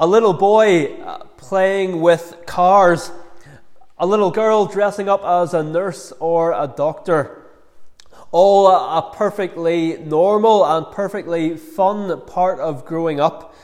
a 0.00 0.06
little 0.06 0.32
boy 0.32 0.94
uh, 1.02 1.24
playing 1.36 2.00
with 2.00 2.36
cars, 2.46 3.10
a 3.98 4.06
little 4.06 4.30
girl 4.30 4.66
dressing 4.66 5.08
up 5.08 5.24
as 5.24 5.54
a 5.54 5.62
nurse 5.62 6.12
or 6.20 6.52
a 6.52 6.68
doctor. 6.68 7.46
All 8.30 8.68
a 8.68 9.10
perfectly 9.14 9.96
normal 9.96 10.64
and 10.64 10.86
perfectly 10.92 11.56
fun 11.56 12.20
part 12.26 12.60
of 12.60 12.84
growing 12.84 13.18
up. 13.18 13.54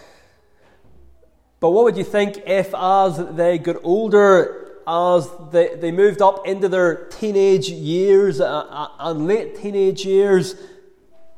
But 1.60 1.70
what 1.70 1.84
would 1.84 1.96
you 1.96 2.04
think 2.04 2.42
if, 2.46 2.74
as 2.74 3.36
they 3.36 3.58
got 3.58 3.76
older, 3.84 4.80
as 4.86 5.30
they, 5.52 5.76
they 5.76 5.92
moved 5.92 6.20
up 6.20 6.46
into 6.46 6.68
their 6.68 7.06
teenage 7.06 7.68
years 7.68 8.40
uh, 8.40 8.66
uh, 8.68 8.88
and 8.98 9.28
late 9.28 9.60
teenage 9.60 10.04
years, 10.04 10.56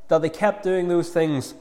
that 0.09 0.23
they 0.23 0.31
kept 0.31 0.63
doing 0.63 0.89
those 0.89 1.11
things? 1.11 1.55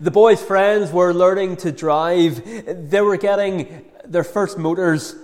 The 0.00 0.10
boy's 0.10 0.42
friends 0.42 0.92
were 0.92 1.14
learning 1.14 1.56
to 1.58 1.72
drive, 1.72 2.90
they 2.90 3.00
were 3.00 3.16
getting 3.16 3.84
their 4.04 4.24
first 4.24 4.58
motors, 4.58 5.14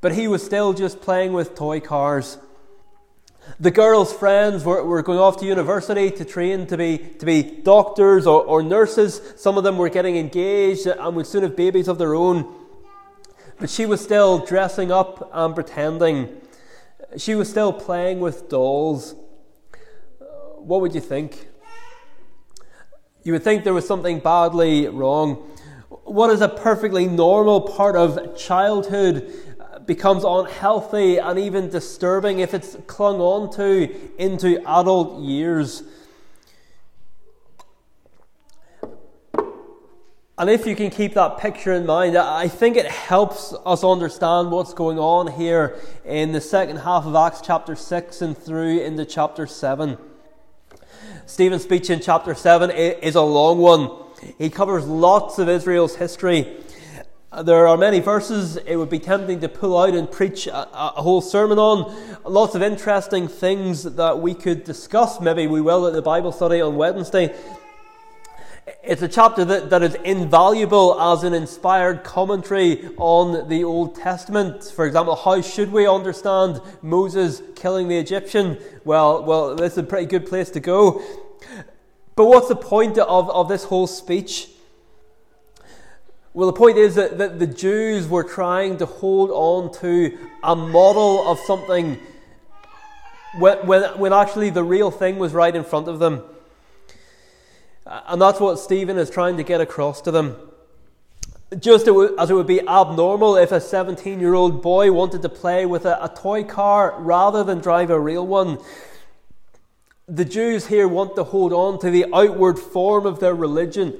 but 0.00 0.12
he 0.12 0.28
was 0.28 0.44
still 0.44 0.72
just 0.72 1.00
playing 1.00 1.32
with 1.32 1.54
toy 1.54 1.80
cars. 1.80 2.38
The 3.60 3.70
girl's 3.70 4.12
friends 4.12 4.64
were, 4.64 4.84
were 4.84 5.02
going 5.02 5.18
off 5.18 5.38
to 5.38 5.46
university 5.46 6.10
to 6.10 6.24
train 6.24 6.66
to 6.66 6.76
be, 6.76 6.98
to 6.98 7.26
be 7.26 7.42
doctors 7.42 8.26
or, 8.26 8.42
or 8.42 8.62
nurses. 8.62 9.20
Some 9.36 9.56
of 9.56 9.64
them 9.64 9.78
were 9.78 9.88
getting 9.88 10.16
engaged 10.16 10.86
and 10.86 11.16
would 11.16 11.26
soon 11.26 11.42
have 11.42 11.56
babies 11.56 11.88
of 11.88 11.98
their 11.98 12.14
own. 12.14 12.52
But 13.58 13.70
she 13.70 13.86
was 13.86 14.02
still 14.02 14.44
dressing 14.44 14.90
up 14.90 15.30
and 15.32 15.54
pretending. 15.54 16.40
She 17.16 17.34
was 17.34 17.48
still 17.48 17.72
playing 17.72 18.20
with 18.20 18.48
dolls. 18.48 19.14
What 20.56 20.80
would 20.80 20.94
you 20.94 21.00
think? 21.00 21.48
You 23.26 23.32
would 23.32 23.42
think 23.42 23.64
there 23.64 23.74
was 23.74 23.88
something 23.88 24.20
badly 24.20 24.86
wrong. 24.86 25.34
What 26.04 26.30
is 26.30 26.40
a 26.42 26.48
perfectly 26.48 27.08
normal 27.08 27.60
part 27.60 27.96
of 27.96 28.38
childhood 28.38 29.32
becomes 29.84 30.22
unhealthy 30.22 31.18
and 31.18 31.36
even 31.36 31.68
disturbing 31.68 32.38
if 32.38 32.54
it's 32.54 32.76
clung 32.86 33.20
on 33.20 33.52
to 33.54 33.92
into 34.16 34.60
adult 34.60 35.24
years. 35.24 35.82
And 40.38 40.48
if 40.48 40.64
you 40.64 40.76
can 40.76 40.90
keep 40.90 41.14
that 41.14 41.38
picture 41.38 41.72
in 41.72 41.84
mind, 41.84 42.16
I 42.16 42.46
think 42.46 42.76
it 42.76 42.86
helps 42.86 43.52
us 43.64 43.82
understand 43.82 44.52
what's 44.52 44.72
going 44.72 45.00
on 45.00 45.32
here 45.32 45.80
in 46.04 46.30
the 46.30 46.40
second 46.40 46.76
half 46.76 47.04
of 47.04 47.16
Acts 47.16 47.40
chapter 47.42 47.74
6 47.74 48.22
and 48.22 48.38
through 48.38 48.78
into 48.82 49.04
chapter 49.04 49.48
7. 49.48 49.98
Stephen's 51.26 51.64
speech 51.64 51.90
in 51.90 51.98
chapter 51.98 52.36
7 52.36 52.70
is 52.70 53.16
a 53.16 53.20
long 53.20 53.58
one. 53.58 53.90
He 54.38 54.48
covers 54.48 54.86
lots 54.86 55.40
of 55.40 55.48
Israel's 55.48 55.96
history. 55.96 56.56
Uh, 57.32 57.42
there 57.42 57.66
are 57.66 57.76
many 57.76 57.98
verses 57.98 58.56
it 58.58 58.76
would 58.76 58.88
be 58.88 59.00
tempting 59.00 59.40
to 59.40 59.48
pull 59.48 59.76
out 59.76 59.92
and 59.92 60.08
preach 60.08 60.46
a, 60.46 60.68
a, 60.72 61.02
whole 61.02 61.20
sermon 61.20 61.58
on. 61.58 61.92
Lots 62.24 62.54
of 62.54 62.62
interesting 62.62 63.26
things 63.26 63.82
that 63.82 64.20
we 64.20 64.34
could 64.34 64.62
discuss. 64.62 65.20
Maybe 65.20 65.48
we 65.48 65.60
will 65.60 65.88
at 65.88 65.94
the 65.94 66.00
Bible 66.00 66.30
study 66.30 66.60
on 66.60 66.76
Wednesday. 66.76 67.34
It's 68.82 69.02
a 69.02 69.06
chapter 69.06 69.44
that, 69.44 69.70
that 69.70 69.84
is 69.84 69.94
invaluable 70.04 71.00
as 71.00 71.22
an 71.22 71.32
inspired 71.32 72.02
commentary 72.02 72.88
on 72.96 73.48
the 73.48 73.62
Old 73.62 73.94
Testament. 73.94 74.64
For 74.64 74.86
example, 74.86 75.14
how 75.14 75.40
should 75.40 75.70
we 75.70 75.86
understand 75.86 76.60
Moses 76.82 77.42
killing 77.54 77.86
the 77.86 77.96
Egyptian? 77.96 78.58
Well, 78.84 79.22
well, 79.22 79.54
this 79.54 79.72
is 79.72 79.78
a 79.78 79.82
pretty 79.84 80.06
good 80.06 80.26
place 80.26 80.50
to 80.50 80.58
go. 80.58 81.00
But 82.16 82.24
what's 82.26 82.48
the 82.48 82.56
point 82.56 82.98
of, 82.98 83.30
of 83.30 83.48
this 83.48 83.62
whole 83.62 83.86
speech? 83.86 84.48
Well, 86.34 86.48
the 86.48 86.58
point 86.58 86.76
is 86.76 86.96
that, 86.96 87.18
that 87.18 87.38
the 87.38 87.46
Jews 87.46 88.08
were 88.08 88.24
trying 88.24 88.78
to 88.78 88.86
hold 88.86 89.30
on 89.30 89.72
to 89.80 90.18
a 90.42 90.56
model 90.56 91.30
of 91.30 91.38
something 91.46 92.00
when, 93.38 93.58
when, 93.66 93.82
when 93.98 94.12
actually 94.12 94.50
the 94.50 94.64
real 94.64 94.90
thing 94.90 95.18
was 95.18 95.32
right 95.32 95.54
in 95.54 95.62
front 95.62 95.86
of 95.86 96.00
them. 96.00 96.24
And 97.86 98.20
that's 98.20 98.40
what 98.40 98.58
Stephen 98.58 98.98
is 98.98 99.10
trying 99.10 99.36
to 99.36 99.44
get 99.44 99.60
across 99.60 100.00
to 100.02 100.10
them. 100.10 100.36
Just 101.60 101.86
as 101.86 102.30
it 102.30 102.34
would 102.34 102.46
be 102.48 102.60
abnormal 102.60 103.36
if 103.36 103.52
a 103.52 103.60
17 103.60 104.18
year 104.18 104.34
old 104.34 104.60
boy 104.60 104.90
wanted 104.90 105.22
to 105.22 105.28
play 105.28 105.64
with 105.64 105.84
a, 105.84 106.02
a 106.04 106.08
toy 106.08 106.42
car 106.42 106.96
rather 106.98 107.44
than 107.44 107.60
drive 107.60 107.90
a 107.90 108.00
real 108.00 108.26
one, 108.26 108.58
the 110.08 110.24
Jews 110.24 110.66
here 110.66 110.88
want 110.88 111.14
to 111.14 111.22
hold 111.22 111.52
on 111.52 111.78
to 111.80 111.90
the 111.90 112.06
outward 112.12 112.58
form 112.58 113.06
of 113.06 113.20
their 113.20 113.34
religion, 113.34 113.96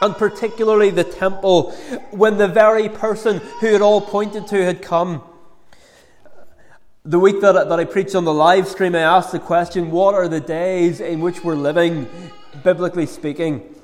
and 0.00 0.14
particularly 0.14 0.90
the 0.90 1.04
temple, 1.04 1.72
when 2.10 2.38
the 2.38 2.48
very 2.48 2.88
person 2.88 3.38
who 3.60 3.66
it 3.66 3.82
all 3.82 4.00
pointed 4.00 4.46
to 4.48 4.64
had 4.64 4.80
come. 4.80 5.22
The 7.04 7.18
week 7.18 7.40
that, 7.42 7.52
that 7.52 7.80
I 7.80 7.84
preached 7.84 8.14
on 8.14 8.24
the 8.24 8.32
live 8.32 8.68
stream, 8.68 8.94
I 8.94 9.00
asked 9.00 9.32
the 9.32 9.38
question 9.38 9.90
what 9.90 10.14
are 10.14 10.28
the 10.28 10.40
days 10.40 11.00
in 11.00 11.20
which 11.20 11.44
we're 11.44 11.54
living? 11.54 12.08
Biblically 12.62 13.06
speaking? 13.06 13.74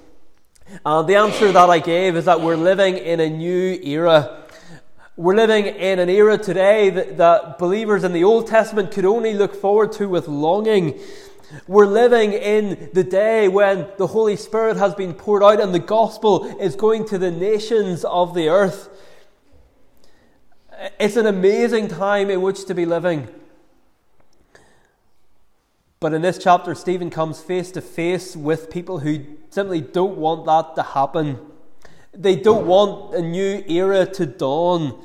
Uh, 0.84 1.02
the 1.02 1.14
answer 1.14 1.50
that 1.50 1.70
I 1.70 1.78
gave 1.78 2.16
is 2.16 2.26
that 2.26 2.40
we're 2.40 2.56
living 2.56 2.98
in 2.98 3.20
a 3.20 3.28
new 3.28 3.78
era. 3.82 4.44
We're 5.16 5.34
living 5.34 5.66
in 5.66 5.98
an 5.98 6.08
era 6.08 6.36
today 6.36 6.90
that, 6.90 7.16
that 7.16 7.58
believers 7.58 8.04
in 8.04 8.12
the 8.12 8.24
Old 8.24 8.46
Testament 8.46 8.92
could 8.92 9.06
only 9.06 9.34
look 9.34 9.54
forward 9.54 9.92
to 9.92 10.08
with 10.08 10.28
longing. 10.28 10.98
We're 11.66 11.86
living 11.86 12.34
in 12.34 12.90
the 12.92 13.02
day 13.02 13.48
when 13.48 13.88
the 13.96 14.06
Holy 14.06 14.36
Spirit 14.36 14.76
has 14.76 14.94
been 14.94 15.14
poured 15.14 15.42
out 15.42 15.60
and 15.60 15.74
the 15.74 15.78
gospel 15.78 16.44
is 16.60 16.76
going 16.76 17.06
to 17.06 17.18
the 17.18 17.30
nations 17.30 18.04
of 18.04 18.34
the 18.34 18.48
earth. 18.48 18.90
It's 21.00 21.16
an 21.16 21.26
amazing 21.26 21.88
time 21.88 22.28
in 22.28 22.42
which 22.42 22.66
to 22.66 22.74
be 22.74 22.84
living. 22.84 23.28
But 26.00 26.14
in 26.14 26.22
this 26.22 26.38
chapter, 26.38 26.74
Stephen 26.74 27.10
comes 27.10 27.40
face 27.40 27.72
to 27.72 27.80
face 27.80 28.36
with 28.36 28.70
people 28.70 29.00
who 29.00 29.24
simply 29.50 29.80
don't 29.80 30.16
want 30.16 30.46
that 30.46 30.76
to 30.76 30.82
happen. 30.82 31.38
They 32.12 32.36
don't 32.36 32.66
want 32.66 33.14
a 33.14 33.22
new 33.22 33.64
era 33.66 34.06
to 34.06 34.26
dawn. 34.26 35.02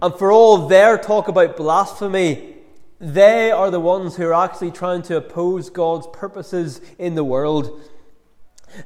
And 0.00 0.14
for 0.14 0.30
all 0.30 0.68
their 0.68 0.96
talk 0.96 1.26
about 1.26 1.56
blasphemy, 1.56 2.54
they 3.00 3.50
are 3.50 3.70
the 3.70 3.80
ones 3.80 4.16
who 4.16 4.26
are 4.26 4.34
actually 4.34 4.70
trying 4.70 5.02
to 5.02 5.16
oppose 5.16 5.70
God's 5.70 6.06
purposes 6.12 6.80
in 6.98 7.16
the 7.16 7.24
world. 7.24 7.80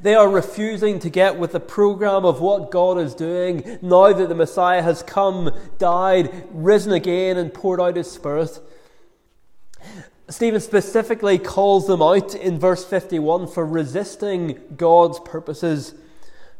They 0.00 0.15
are 0.15 0.28
refusing 0.28 1.00
to 1.00 1.10
get 1.10 1.39
with 1.39 1.53
the 1.53 1.60
program 1.60 2.25
of 2.25 2.41
what 2.41 2.71
God 2.71 2.99
is 2.99 3.15
doing 3.15 3.78
now 3.83 4.12
that 4.12 4.28
the 4.28 4.34
Messiah 4.34 4.83
has 4.83 5.03
come, 5.03 5.50
died, 5.78 6.47
risen 6.50 6.93
again, 6.93 7.37
and 7.37 7.53
poured 7.53 7.81
out 7.81 7.97
his 7.97 8.10
Spirit. 8.10 8.59
Stephen 10.32 10.60
specifically 10.60 11.38
calls 11.38 11.87
them 11.87 12.00
out 12.00 12.34
in 12.34 12.59
verse 12.59 12.84
51 12.84 13.48
for 13.48 13.66
resisting 13.66 14.59
God's 14.76 15.20
purposes, 15.20 15.94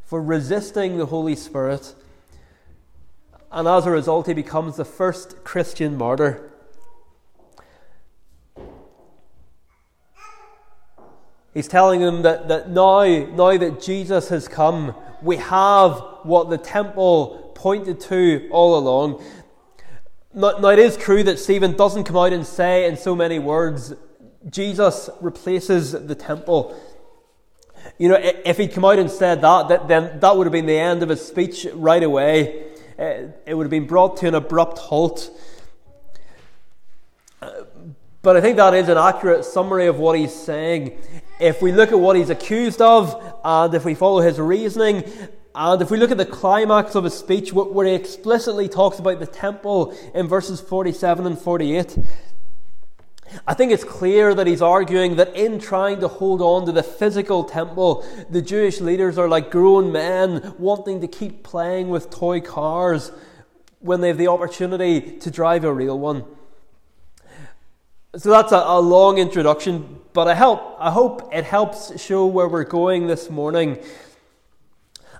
for 0.05 0.21
resisting 0.23 0.99
the 0.99 1.07
Holy 1.07 1.35
Spirit. 1.35 1.95
And 3.51 3.67
as 3.67 3.87
a 3.87 3.91
result, 3.91 4.27
he 4.27 4.35
becomes 4.35 4.77
the 4.77 4.85
first 4.85 5.43
Christian 5.43 5.97
martyr. 5.97 6.51
He's 11.55 11.69
telling 11.69 12.01
them 12.01 12.23
that, 12.23 12.49
that 12.49 12.69
now, 12.69 13.05
now 13.05 13.57
that 13.57 13.81
Jesus 13.81 14.29
has 14.29 14.49
come, 14.49 14.95
we 15.23 15.37
have 15.37 15.99
what 16.25 16.51
the 16.51 16.59
temple 16.59 17.53
pointed 17.55 18.01
to 18.01 18.49
all 18.51 18.77
along. 18.77 19.23
Now, 20.35 20.59
now, 20.59 20.69
it 20.69 20.79
is 20.79 20.97
true 20.97 21.23
that 21.25 21.39
Stephen 21.39 21.77
doesn't 21.77 22.05
come 22.05 22.17
out 22.17 22.33
and 22.33 22.47
say 22.47 22.87
in 22.87 22.97
so 22.97 23.15
many 23.15 23.39
words, 23.39 23.95
Jesus 24.49 25.11
replaces 25.21 25.93
the 25.93 26.15
temple. 26.15 26.75
You 27.99 28.09
know, 28.09 28.19
if 28.19 28.57
he'd 28.57 28.73
come 28.73 28.85
out 28.85 28.99
and 28.99 29.11
said 29.11 29.43
that, 29.43 29.89
then 29.89 30.21
that 30.21 30.37
would 30.37 30.47
have 30.47 30.53
been 30.53 30.67
the 30.67 30.79
end 30.79 31.03
of 31.03 31.11
his 31.11 31.25
speech 31.25 31.67
right 31.75 32.03
away. 32.03 32.67
Uh, 32.99 33.33
it 33.45 33.55
would 33.55 33.65
have 33.65 33.71
been 33.71 33.87
brought 33.87 34.17
to 34.19 34.29
an 34.29 34.35
abrupt 34.35 34.79
halt. 34.79 35.31
But 38.23 38.37
I 38.37 38.41
think 38.41 38.57
that 38.57 38.73
is 38.73 38.89
an 38.89 38.99
accurate 38.99 39.45
summary 39.45 39.89
of 39.89 39.99
what 39.99 40.17
he's 40.17 40.33
saying. 40.33 40.97
If 41.41 41.61
we 41.61 41.73
look 41.73 41.91
at 41.91 41.99
what 41.99 42.17
he's 42.17 42.31
accused 42.31 42.81
of, 42.81 43.21
and 43.45 43.75
if 43.75 43.85
we 43.85 43.97
follow 43.97 44.21
his 44.21 44.39
reasoning, 44.39 45.05
and 45.55 45.83
if 45.83 45.91
we 45.91 45.99
look 45.99 46.11
at 46.11 46.19
the 46.19 46.27
climax 46.27 46.95
of 46.95 47.05
his 47.05 47.15
speech, 47.15 47.53
where 47.53 47.87
he 47.87 47.95
explicitly 47.95 48.69
talks 48.69 48.99
about 48.99 49.21
the 49.21 49.27
temple 49.27 49.95
in 50.15 50.27
verses 50.27 50.61
47 50.61 51.27
and 51.27 51.39
48, 51.39 51.99
I 53.47 53.55
think 53.55 53.73
it's 53.73 53.85
clear 53.85 54.35
that 54.35 54.47
he's 54.47 54.63
arguing 54.63 55.17
that 55.17 55.35
in 55.35 55.59
trying 55.59 56.01
to 56.01 56.09
hold 56.09 56.41
on 56.41 56.67
to 56.67 56.73
the 56.73 56.83
physical 56.83 57.45
temple, 57.45 58.07
the 58.31 58.43
Jewish 58.43 58.81
leaders 58.81 59.19
are 59.19 59.29
like 59.29 59.51
grown 59.51 59.93
men 59.93 60.55
wanting 60.59 61.01
to 61.01 61.09
keep 61.09 61.43
playing 61.43 61.89
with 61.89 62.11
toy 62.11 62.41
cars 62.41 63.11
when 63.81 64.01
they 64.01 64.09
have 64.09 64.19
the 64.19 64.29
opportunity 64.29 65.19
to 65.19 65.31
drive 65.31 65.65
a 65.65 65.73
real 65.73 65.99
one. 65.99 66.25
So 68.17 68.31
that's 68.31 68.53
a, 68.53 68.57
a 68.57 68.81
long 68.81 69.19
introduction, 69.19 70.01
but 70.13 70.29
I, 70.29 70.35
help, 70.35 70.77
I 70.79 70.91
hope 70.91 71.31
it 71.33 71.45
helps 71.45 72.01
show 72.01 72.27
where 72.27 72.49
we're 72.49 72.65
going 72.65 73.07
this 73.07 73.31
morning 73.31 73.79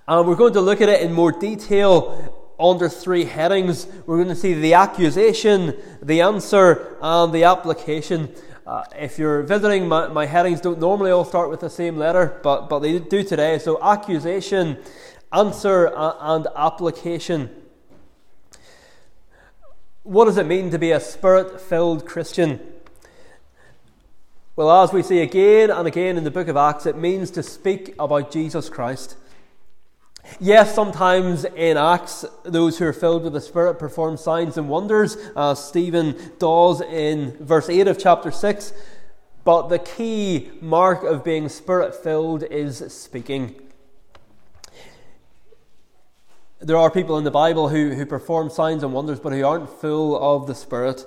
And 0.07 0.27
we're 0.27 0.35
going 0.35 0.53
to 0.53 0.61
look 0.61 0.81
at 0.81 0.89
it 0.89 1.01
in 1.01 1.13
more 1.13 1.31
detail 1.31 2.53
under 2.59 2.89
three 2.89 3.23
headings. 3.23 3.87
We're 4.05 4.17
going 4.17 4.27
to 4.27 4.35
see 4.35 4.53
the 4.53 4.73
accusation, 4.73 5.77
the 6.01 6.21
answer, 6.21 6.97
and 7.01 7.31
the 7.31 7.45
application. 7.45 8.33
Uh, 8.67 8.83
if 8.97 9.17
you're 9.17 9.43
visiting, 9.43 9.87
my, 9.87 10.07
my 10.07 10.25
headings 10.25 10.59
don't 10.59 10.79
normally 10.79 11.11
all 11.11 11.23
start 11.23 11.49
with 11.49 11.61
the 11.61 11.69
same 11.69 11.95
letter, 11.95 12.39
but, 12.43 12.67
but 12.67 12.79
they 12.79 12.99
do 12.99 13.23
today. 13.23 13.59
So, 13.59 13.81
accusation, 13.81 14.77
answer, 15.31 15.87
uh, 15.95 16.15
and 16.19 16.47
application. 16.55 17.49
What 20.03 20.25
does 20.25 20.37
it 20.37 20.45
mean 20.45 20.69
to 20.71 20.79
be 20.79 20.91
a 20.91 20.99
spirit 20.99 21.61
filled 21.61 22.05
Christian? 22.05 22.59
Well, 24.57 24.83
as 24.83 24.91
we 24.91 25.01
see 25.01 25.19
again 25.19 25.71
and 25.71 25.87
again 25.87 26.17
in 26.17 26.25
the 26.25 26.31
book 26.31 26.49
of 26.49 26.57
Acts, 26.57 26.85
it 26.85 26.97
means 26.97 27.31
to 27.31 27.41
speak 27.41 27.95
about 27.97 28.31
Jesus 28.31 28.69
Christ. 28.69 29.15
Yes, 30.39 30.73
sometimes 30.73 31.45
in 31.45 31.77
Acts, 31.77 32.25
those 32.43 32.77
who 32.77 32.85
are 32.85 32.93
filled 32.93 33.23
with 33.23 33.33
the 33.33 33.41
Spirit 33.41 33.77
perform 33.77 34.17
signs 34.17 34.57
and 34.57 34.69
wonders, 34.69 35.17
as 35.35 35.63
Stephen 35.63 36.15
does 36.39 36.81
in 36.81 37.37
verse 37.43 37.69
8 37.69 37.87
of 37.87 37.99
chapter 37.99 38.31
6. 38.31 38.73
But 39.43 39.67
the 39.67 39.79
key 39.79 40.51
mark 40.61 41.03
of 41.03 41.23
being 41.23 41.49
Spirit 41.49 41.93
filled 41.93 42.43
is 42.43 42.93
speaking. 42.93 43.55
There 46.61 46.77
are 46.77 46.89
people 46.89 47.17
in 47.17 47.25
the 47.25 47.31
Bible 47.31 47.67
who, 47.67 47.93
who 47.93 48.05
perform 48.05 48.49
signs 48.49 48.83
and 48.83 48.93
wonders, 48.93 49.19
but 49.19 49.33
who 49.33 49.45
aren't 49.45 49.69
full 49.69 50.17
of 50.17 50.47
the 50.47 50.55
Spirit. 50.55 51.05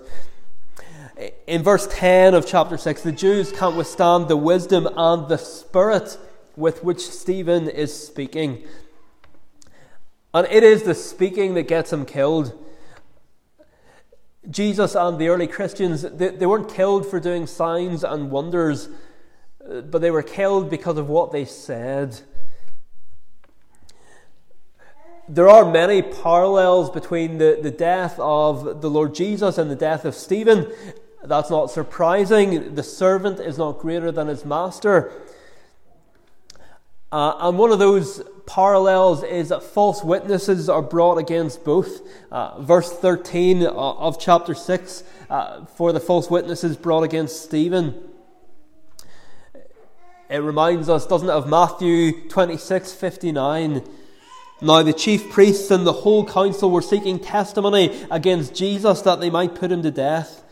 In 1.46 1.62
verse 1.62 1.88
10 1.90 2.34
of 2.34 2.46
chapter 2.46 2.76
6, 2.76 3.02
the 3.02 3.12
Jews 3.12 3.50
can't 3.50 3.74
withstand 3.74 4.28
the 4.28 4.36
wisdom 4.36 4.86
and 4.94 5.28
the 5.28 5.38
Spirit 5.38 6.18
with 6.56 6.84
which 6.84 7.00
Stephen 7.00 7.70
is 7.70 8.06
speaking. 8.06 8.64
And 10.36 10.46
it 10.50 10.62
is 10.62 10.82
the 10.82 10.94
speaking 10.94 11.54
that 11.54 11.66
gets 11.66 11.90
him 11.90 12.04
killed. 12.04 12.52
Jesus 14.50 14.94
and 14.94 15.18
the 15.18 15.28
early 15.28 15.46
Christians, 15.46 16.02
they, 16.02 16.28
they 16.28 16.44
weren't 16.44 16.68
killed 16.68 17.06
for 17.06 17.18
doing 17.18 17.46
signs 17.46 18.04
and 18.04 18.30
wonders, 18.30 18.90
but 19.66 20.02
they 20.02 20.10
were 20.10 20.22
killed 20.22 20.68
because 20.68 20.98
of 20.98 21.08
what 21.08 21.32
they 21.32 21.46
said. 21.46 22.20
There 25.26 25.48
are 25.48 25.64
many 25.64 26.02
parallels 26.02 26.90
between 26.90 27.38
the, 27.38 27.58
the 27.62 27.70
death 27.70 28.18
of 28.18 28.82
the 28.82 28.90
Lord 28.90 29.14
Jesus 29.14 29.56
and 29.56 29.70
the 29.70 29.74
death 29.74 30.04
of 30.04 30.14
Stephen. 30.14 30.70
That's 31.24 31.48
not 31.48 31.70
surprising. 31.70 32.74
The 32.74 32.82
servant 32.82 33.40
is 33.40 33.56
not 33.56 33.78
greater 33.78 34.12
than 34.12 34.26
his 34.28 34.44
master. 34.44 35.10
Uh, 37.12 37.36
and 37.40 37.58
one 37.58 37.70
of 37.70 37.78
those 37.78 38.22
parallels 38.46 39.22
is 39.22 39.50
that 39.50 39.62
false 39.62 40.02
witnesses 40.02 40.68
are 40.68 40.82
brought 40.82 41.18
against 41.18 41.64
both. 41.64 42.00
Uh, 42.30 42.60
verse 42.60 42.92
13 42.92 43.62
of 43.64 44.20
chapter 44.20 44.54
6 44.54 45.04
uh, 45.30 45.64
for 45.66 45.92
the 45.92 46.00
false 46.00 46.28
witnesses 46.30 46.76
brought 46.76 47.02
against 47.02 47.42
Stephen. 47.42 48.10
It 50.28 50.38
reminds 50.38 50.88
us, 50.88 51.06
doesn't 51.06 51.28
it, 51.28 51.32
of 51.32 51.48
Matthew 51.48 52.28
26 52.28 52.92
59. 52.92 53.84
Now 54.60 54.82
the 54.82 54.92
chief 54.92 55.30
priests 55.30 55.70
and 55.70 55.86
the 55.86 55.92
whole 55.92 56.26
council 56.26 56.70
were 56.70 56.82
seeking 56.82 57.20
testimony 57.20 58.04
against 58.10 58.54
Jesus 58.54 59.02
that 59.02 59.20
they 59.20 59.30
might 59.30 59.54
put 59.54 59.70
him 59.70 59.82
to 59.82 59.90
death. 59.90 60.42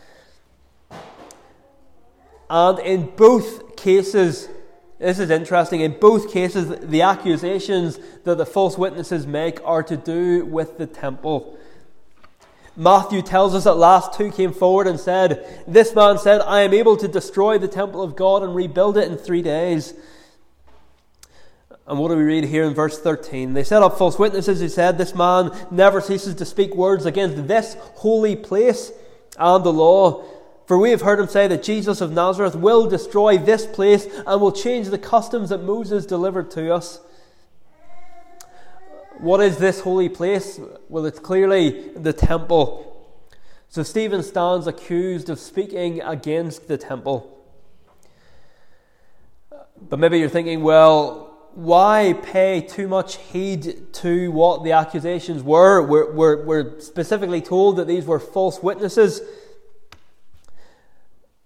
And 2.48 2.78
in 2.78 3.06
both 3.16 3.76
cases, 3.76 4.48
this 5.04 5.18
is 5.18 5.30
interesting. 5.30 5.80
In 5.80 5.98
both 6.00 6.32
cases, 6.32 6.80
the 6.80 7.02
accusations 7.02 7.98
that 8.24 8.38
the 8.38 8.46
false 8.46 8.78
witnesses 8.78 9.26
make 9.26 9.60
are 9.64 9.82
to 9.82 9.96
do 9.96 10.44
with 10.46 10.78
the 10.78 10.86
temple. 10.86 11.58
Matthew 12.76 13.22
tells 13.22 13.54
us 13.54 13.64
that 13.64 13.74
last 13.74 14.14
two 14.14 14.32
came 14.32 14.52
forward 14.52 14.86
and 14.86 14.98
said, 14.98 15.62
This 15.68 15.94
man 15.94 16.18
said, 16.18 16.40
I 16.40 16.62
am 16.62 16.74
able 16.74 16.96
to 16.96 17.06
destroy 17.06 17.58
the 17.58 17.68
temple 17.68 18.02
of 18.02 18.16
God 18.16 18.42
and 18.42 18.54
rebuild 18.54 18.96
it 18.96 19.10
in 19.10 19.16
three 19.16 19.42
days. 19.42 19.94
And 21.86 21.98
what 21.98 22.08
do 22.08 22.16
we 22.16 22.22
read 22.22 22.44
here 22.44 22.64
in 22.64 22.72
verse 22.72 22.98
13? 22.98 23.52
They 23.52 23.62
set 23.62 23.82
up 23.82 23.98
false 23.98 24.18
witnesses 24.18 24.60
who 24.60 24.68
said, 24.68 24.96
This 24.96 25.14
man 25.14 25.50
never 25.70 26.00
ceases 26.00 26.34
to 26.36 26.44
speak 26.44 26.74
words 26.74 27.04
against 27.04 27.46
this 27.46 27.76
holy 27.96 28.36
place 28.36 28.90
and 29.38 29.62
the 29.62 29.72
law. 29.72 30.24
For 30.66 30.78
we 30.78 30.90
have 30.90 31.02
heard 31.02 31.20
him 31.20 31.28
say 31.28 31.46
that 31.46 31.62
Jesus 31.62 32.00
of 32.00 32.12
Nazareth 32.12 32.54
will 32.54 32.88
destroy 32.88 33.36
this 33.36 33.66
place 33.66 34.06
and 34.26 34.40
will 34.40 34.52
change 34.52 34.88
the 34.88 34.98
customs 34.98 35.50
that 35.50 35.62
Moses 35.62 36.06
delivered 36.06 36.50
to 36.52 36.72
us. 36.72 37.00
What 39.18 39.40
is 39.40 39.58
this 39.58 39.80
holy 39.80 40.08
place? 40.08 40.58
Well, 40.88 41.04
it's 41.04 41.18
clearly 41.18 41.90
the 41.94 42.12
temple. 42.12 42.90
So 43.68 43.82
Stephen 43.82 44.22
stands 44.22 44.66
accused 44.66 45.28
of 45.28 45.38
speaking 45.38 46.00
against 46.00 46.68
the 46.68 46.78
temple. 46.78 47.30
But 49.80 49.98
maybe 49.98 50.18
you're 50.18 50.28
thinking, 50.28 50.62
well, 50.62 51.50
why 51.54 52.14
pay 52.22 52.60
too 52.62 52.88
much 52.88 53.16
heed 53.16 53.92
to 53.94 54.30
what 54.32 54.64
the 54.64 54.72
accusations 54.72 55.42
were? 55.42 55.82
We're, 55.82 56.12
we're, 56.12 56.44
we're 56.44 56.80
specifically 56.80 57.40
told 57.40 57.76
that 57.76 57.86
these 57.86 58.06
were 58.06 58.18
false 58.18 58.62
witnesses. 58.62 59.20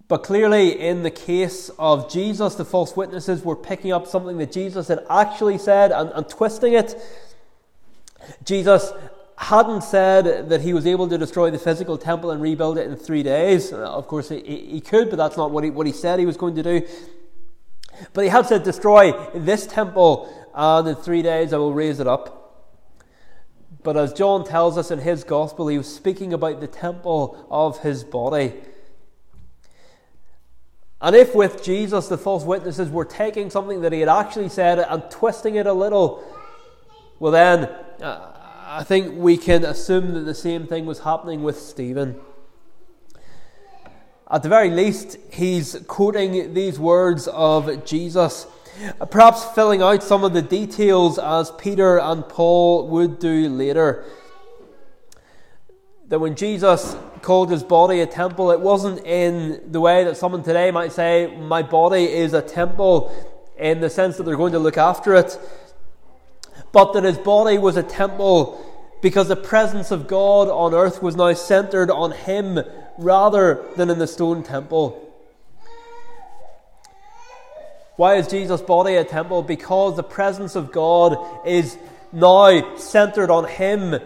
But 0.09 0.23
clearly, 0.23 0.81
in 0.81 1.03
the 1.03 1.11
case 1.11 1.71
of 1.79 2.11
Jesus, 2.11 2.55
the 2.55 2.65
false 2.65 2.97
witnesses 2.97 3.45
were 3.45 3.57
picking 3.57 3.93
up 3.93 4.07
something 4.07 4.39
that 4.39 4.51
Jesus 4.51 4.89
had 4.89 5.05
actually 5.11 5.59
said 5.59 5.93
and, 5.93 6.11
and 6.15 6.27
twisting 6.27 6.73
it. 6.73 6.97
Jesus 8.43 8.91
hadn't 9.37 9.83
said 9.83 10.49
that 10.49 10.63
he 10.63 10.73
was 10.73 10.87
able 10.87 11.09
to 11.09 11.19
destroy 11.19 11.51
the 11.51 11.59
physical 11.59 11.99
temple 11.99 12.31
and 12.31 12.41
rebuild 12.41 12.79
it 12.79 12.89
in 12.89 12.97
three 12.97 13.23
days. 13.23 13.71
Uh, 13.71 13.77
of 13.93 14.09
course, 14.09 14.31
he, 14.31 14.41
he 14.41 14.81
could, 14.81 15.11
but 15.11 15.17
that's 15.17 15.37
not 15.37 15.51
what 15.51 15.63
he, 15.63 15.71
what 15.71 15.87
he 15.87 15.93
said 15.93 16.19
he 16.19 16.27
was 16.27 16.39
going 16.39 16.57
to 16.57 16.63
do. 16.63 16.87
But 18.15 18.25
he 18.25 18.31
had 18.31 18.47
said, 18.47 18.63
Destroy 18.63 19.13
this 19.35 19.67
temple, 19.67 20.33
and 20.55 20.89
in 20.89 20.95
three 20.97 21.23
days 21.23 21.53
I 21.53 21.59
will 21.59 21.75
raise 21.75 22.01
it 22.01 22.07
up. 22.07 22.35
But 23.83 23.97
as 23.97 24.13
John 24.13 24.45
tells 24.45 24.77
us 24.79 24.91
in 24.91 24.99
his 24.99 25.23
gospel, 25.23 25.69
he 25.69 25.79
was 25.79 25.93
speaking 25.93 26.33
about 26.33 26.61
the 26.61 26.67
temple 26.67 27.47
of 27.51 27.81
his 27.81 28.05
body. 28.05 28.55
And 31.01 31.15
if 31.15 31.35
with 31.35 31.63
Jesus 31.63 32.09
the 32.09 32.19
false 32.19 32.45
witnesses 32.45 32.91
were 32.91 33.05
taking 33.05 33.51
something 33.51 33.83
that 33.83 33.93
he 33.93 34.01
had 34.01 34.09
actually 34.09 34.49
said 34.49 34.79
and 34.79 35.09
twisting 35.11 35.55
it 35.55 35.67
a 35.67 35.73
little, 35.73 36.25
well, 37.21 37.33
then 37.33 37.65
uh, 38.03 38.33
I 38.67 38.85
think 38.85 39.17
we 39.17 39.37
can 39.37 39.65
assume 39.65 40.15
that 40.15 40.21
the 40.21 40.35
same 40.35 40.67
thing 40.67 40.87
was 40.87 41.01
happening 41.01 41.43
with 41.43 41.59
Stephen. 41.59 42.17
At 44.31 44.43
the 44.43 44.49
very 44.49 44.71
least, 44.71 45.17
he's 45.33 45.83
quoting 45.87 46.53
these 46.53 46.79
words 46.79 47.29
of 47.29 47.87
Jesus, 47.87 48.47
perhaps 49.11 49.45
filling 49.55 49.81
out 49.81 50.03
some 50.03 50.23
of 50.23 50.35
the 50.35 50.43
details 50.43 51.19
as 51.19 51.51
Peter 51.53 51.99
and 51.99 52.29
Paul 52.29 52.89
would 52.89 53.19
do 53.19 53.49
later 53.49 54.05
that 56.09 56.19
when 56.19 56.35
Jesus 56.35 56.97
called 57.21 57.51
his 57.51 57.63
body 57.63 58.01
a 58.01 58.07
temple, 58.07 58.51
it 58.51 58.61
wasn't 58.61 59.05
in 59.05 59.71
the 59.71 59.81
way 59.81 60.05
that 60.05 60.17
someone 60.17 60.43
today 60.43 60.71
might 60.71 60.93
say, 60.93 61.35
My 61.37 61.63
body 61.63 62.05
is 62.05 62.33
a 62.33 62.43
temple, 62.43 63.13
in 63.59 63.81
the 63.81 63.91
sense 63.91 64.17
that 64.17 64.23
they're 64.23 64.37
going 64.37 64.53
to 64.53 64.59
look 64.59 64.79
after 64.79 65.15
it, 65.15 65.39
but 66.73 66.93
that 66.95 67.05
his 67.05 67.19
body 67.19 67.59
was 67.59 67.77
a 67.77 67.83
temple 67.83 68.65
because 69.03 69.29
the 69.29 69.37
presence 69.37 69.91
of 69.91 70.09
God 70.09 70.49
on 70.49 70.75
earth 70.75 71.03
was 71.03 71.15
now 71.15 71.33
centered 71.35 71.91
on 71.91 72.13
him 72.13 72.61
rather 72.97 73.65
than 73.77 73.91
in 73.91 73.99
the 73.99 74.07
stone 74.07 74.43
temple. 74.43 75.05
Why 77.97 78.15
is 78.15 78.29
Jesus' 78.29 78.61
body 78.61 78.95
a 78.95 79.05
temple? 79.05 79.43
Because 79.43 79.97
the 79.97 80.05
presence 80.05 80.57
of 80.57 80.73
God 80.73 81.47
is 81.47 81.77
now 82.13 82.77
centered 82.77 83.31
on 83.31 83.45
him 83.45 84.01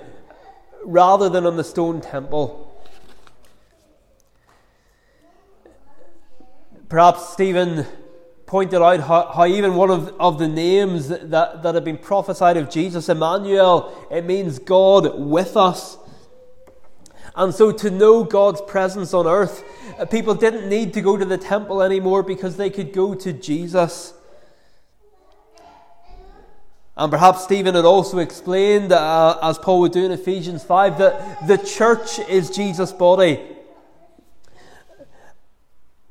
rather 0.85 1.29
than 1.29 1.47
on 1.47 1.57
the 1.57 1.65
stone 1.65 2.01
temple. 2.01 2.69
Perhaps 6.89 7.31
Stephen 7.31 7.87
pointed 8.47 8.83
out 8.83 9.01
how, 9.01 9.33
how, 9.33 9.47
even 9.47 9.77
one 9.77 9.91
of, 9.91 10.15
of 10.21 10.39
the 10.39 10.47
names 10.47 11.09
that, 11.09 11.62
that 11.62 11.75
had 11.75 11.85
been 11.85 11.97
prophesied 11.97 12.59
of 12.59 12.69
Jesus, 12.69 13.09
Emmanuel, 13.09 14.07
it 14.11 14.27
means 14.27 14.59
God 14.59 15.19
with 15.19 15.57
us. 15.57 15.97
And 17.35 17.55
so 17.55 17.73
to 17.73 17.91
know 17.91 18.25
God's 18.25 18.61
presence 18.61 19.15
on 19.15 19.27
earth, 19.27 19.65
uh, 19.99 20.05
people 20.05 20.35
didn't 20.35 20.69
need 20.69 20.93
to 20.95 21.01
go 21.01 21.17
to 21.17 21.25
the 21.25 21.39
temple 21.39 21.81
anymore 21.81 22.23
because 22.23 22.59
they 22.59 22.69
could 22.69 22.93
go 22.93 23.15
to 23.15 23.33
Jesus. 23.33 24.12
And 26.97 27.11
perhaps 27.11 27.45
Stephen 27.45 27.75
had 27.75 27.87
also 27.87 28.19
explained, 28.19 28.93
uh, 28.93 29.39
as 29.43 29.59
Paul 29.59 29.81
would 29.81 29.93
do 29.93 30.05
in 30.05 30.13
Ephesians 30.13 30.63
5, 30.63 30.99
that 30.99 31.47
the 31.49 31.57
church 31.57 32.19
is 32.29 32.51
Jesus' 32.51 32.93
body. 32.93 33.41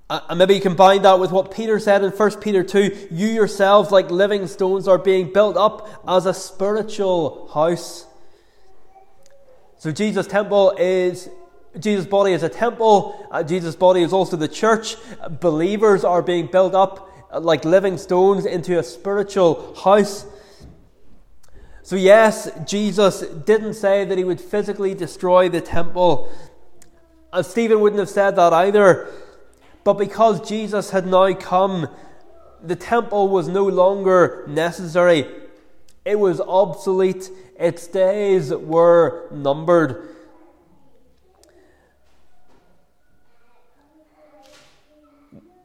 And 0.10 0.40
maybe 0.40 0.56
you 0.56 0.62
combine 0.62 1.04
that 1.04 1.20
with 1.20 1.32
what 1.32 1.52
Peter 1.52 1.80
said 1.80 2.04
in 2.04 2.12
1 2.12 2.42
Peter 2.42 2.64
2 2.64 3.08
you 3.12 3.28
yourselves, 3.28 3.92
like 3.92 4.12
living 4.12 4.46
stones, 4.48 4.88
are 4.88 4.98
being 4.98 5.32
built 5.32 5.56
up 5.56 5.88
as 6.06 6.26
a 6.26 6.34
spiritual 6.34 7.48
house. 7.54 8.06
So, 9.78 9.92
Jesus' 9.92 10.28
temple 10.28 10.72
is. 10.78 11.30
Jesus' 11.80 12.06
body 12.06 12.34
is 12.34 12.44
a 12.44 12.50
temple. 12.50 13.26
Uh, 13.32 13.44
Jesus' 13.44 13.78
body 13.78 14.04
is 14.04 14.12
also 14.12 14.36
the 14.36 14.50
church. 14.50 14.98
Believers 15.40 16.04
are 16.04 16.22
being 16.22 16.48
built 16.48 16.76
up 16.76 17.10
uh, 17.32 17.40
like 17.40 17.64
living 17.64 17.98
stones 17.98 18.46
into 18.46 18.78
a 18.78 18.84
spiritual 18.84 19.74
house. 19.76 20.26
So, 21.84 21.96
yes, 21.96 22.50
Jesus 22.68 23.22
didn't 23.22 23.74
say 23.74 24.06
that 24.06 24.18
he 24.18 24.24
would 24.24 24.40
physically 24.40 24.94
destroy 24.94 25.50
the 25.50 25.62
temple. 25.62 26.32
Stephen 27.42 27.80
wouldn't 27.80 28.00
have 28.00 28.10
said 28.10 28.36
that 28.36 28.54
either. 28.54 29.08
But 29.84 29.94
because 29.94 30.48
Jesus 30.48 30.92
had 30.92 31.08
now 31.08 31.34
come, 31.34 31.88
the 32.62 32.76
temple 32.76 33.30
was 33.30 33.48
no 33.48 33.66
longer 33.66 34.46
necessary. 34.48 35.26
It 36.06 36.20
was 36.20 36.40
obsolete. 36.40 37.30
Its 37.60 37.88
days 37.88 38.54
were 38.54 39.28
numbered. 39.32 40.10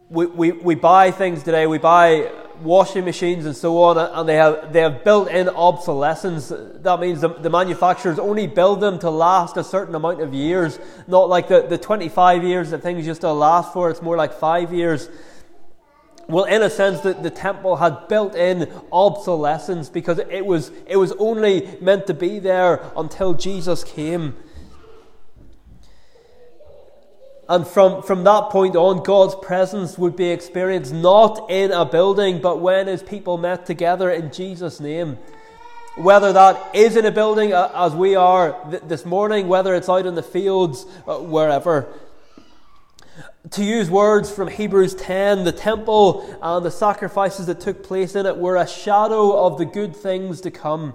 We, 0.09 0.27
we, 0.27 0.53
we 0.53 0.75
buy 0.77 1.11
things 1.11 1.43
today, 1.43 1.67
we 1.67 1.79
buy 1.79 2.31
washing 2.63 3.05
machines 3.05 3.47
and 3.47 3.57
so 3.57 3.83
on, 3.83 3.99
and 3.99 4.29
they 4.29 4.37
have, 4.37 4.73
they 4.73 4.81
have 4.81 5.05
built 5.05 5.29
in 5.29 5.49
obsolescence. 5.49 6.53
That 6.55 7.01
means 7.01 7.21
the, 7.21 7.29
the, 7.29 7.51
manufacturers 7.51 8.19
only 8.19 8.47
build 8.47 8.81
them 8.81 8.99
to 9.01 9.11
last 9.11 9.57
a 9.57 9.65
certain 9.65 9.95
amount 9.95 10.21
of 10.21 10.35
years, 10.35 10.79
not 11.07 11.29
like 11.29 11.49
the, 11.49 11.63
the 11.63 11.79
25 11.79 12.45
years 12.45 12.71
that 12.71 12.83
things 12.83 13.07
used 13.07 13.21
to 13.23 13.33
last 13.33 13.73
for, 13.73 13.91
it's 13.91 14.03
more 14.03 14.17
like 14.17 14.33
five 14.33 14.73
years. 14.73 15.09
Well, 16.29 16.45
in 16.45 16.63
a 16.63 16.71
sense, 16.71 17.01
the, 17.01 17.15
the 17.15 17.31
temple 17.31 17.77
had 17.77 18.09
built 18.09 18.35
in 18.35 18.71
obsolescence 18.91 19.89
because 19.89 20.19
it 20.19 20.45
was, 20.45 20.73
it 20.87 20.97
was 20.97 21.13
only 21.13 21.79
meant 21.81 22.09
to 22.09 22.15
be 22.15 22.41
there 22.41 22.91
until 22.97 23.35
Jesus 23.35 23.85
came. 23.85 24.37
And 27.49 27.67
from, 27.67 28.03
from 28.03 28.25
that 28.25 28.51
point 28.51 28.75
on, 28.75 29.05
God's 29.05 29.37
presence 29.37 29.97
would 29.97 30.17
be 30.17 30.31
experienced 30.31 30.93
not 30.93 31.49
in 31.49 31.71
a 31.71 31.85
building, 31.85 32.41
but 32.41 32.61
when 32.61 32.89
his 32.89 33.03
people 33.03 33.39
met 33.39 33.67
together 33.67 34.11
in 34.11 34.33
Jesus' 34.33 34.81
name. 34.81 35.19
Whether 35.97 36.33
that 36.33 36.75
is 36.75 36.97
in 36.97 37.07
a 37.07 37.13
building, 37.13 37.53
uh, 37.53 37.71
as 37.75 37.95
we 37.95 38.17
are 38.17 38.57
th- 38.71 38.83
this 38.87 39.07
morning, 39.07 39.47
whether 39.47 39.75
it's 39.75 39.89
out 39.89 40.07
in 40.07 40.17
the 40.17 40.23
fields, 40.23 40.87
uh, 41.07 41.19
wherever. 41.19 41.87
To 43.53 43.65
use 43.65 43.89
words 43.89 44.31
from 44.31 44.49
Hebrews 44.49 44.97
10, 44.97 45.45
the 45.45 45.53
temple 45.53 46.39
and 46.43 46.67
the 46.67 46.71
sacrifices 46.71 47.47
that 47.47 47.61
took 47.61 47.85
place 47.85 48.17
in 48.17 48.27
it 48.27 48.37
were 48.37 48.57
a 48.57 48.67
shadow 48.67 49.47
of 49.47 49.57
the 49.57 49.65
good 49.65 49.95
things 49.95 50.41
to 50.41 50.51
come. 50.51 50.95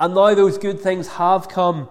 And 0.00 0.14
now 0.14 0.34
those 0.34 0.58
good 0.58 0.80
things 0.80 1.06
have 1.06 1.48
come, 1.48 1.88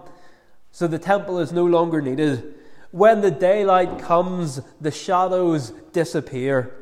so 0.70 0.86
the 0.86 0.98
temple 0.98 1.38
is 1.38 1.50
no 1.50 1.64
longer 1.64 2.02
needed. 2.02 2.55
When 2.90 3.20
the 3.20 3.30
daylight 3.30 3.98
comes, 3.98 4.60
the 4.80 4.90
shadows 4.90 5.72
disappear. 5.92 6.72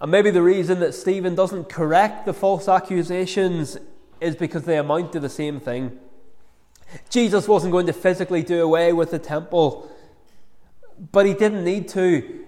And 0.00 0.10
maybe 0.10 0.30
the 0.30 0.42
reason 0.42 0.80
that 0.80 0.94
Stephen 0.94 1.34
doesn't 1.34 1.68
correct 1.68 2.24
the 2.24 2.32
false 2.32 2.68
accusations 2.68 3.76
is 4.20 4.34
because 4.36 4.64
they 4.64 4.78
amount 4.78 5.12
to 5.12 5.20
the 5.20 5.28
same 5.28 5.60
thing. 5.60 5.98
Jesus 7.08 7.46
wasn't 7.46 7.72
going 7.72 7.86
to 7.86 7.92
physically 7.92 8.42
do 8.42 8.62
away 8.62 8.92
with 8.92 9.10
the 9.10 9.18
temple, 9.18 9.90
but 11.12 11.26
he 11.26 11.34
didn't 11.34 11.64
need 11.64 11.88
to 11.88 12.46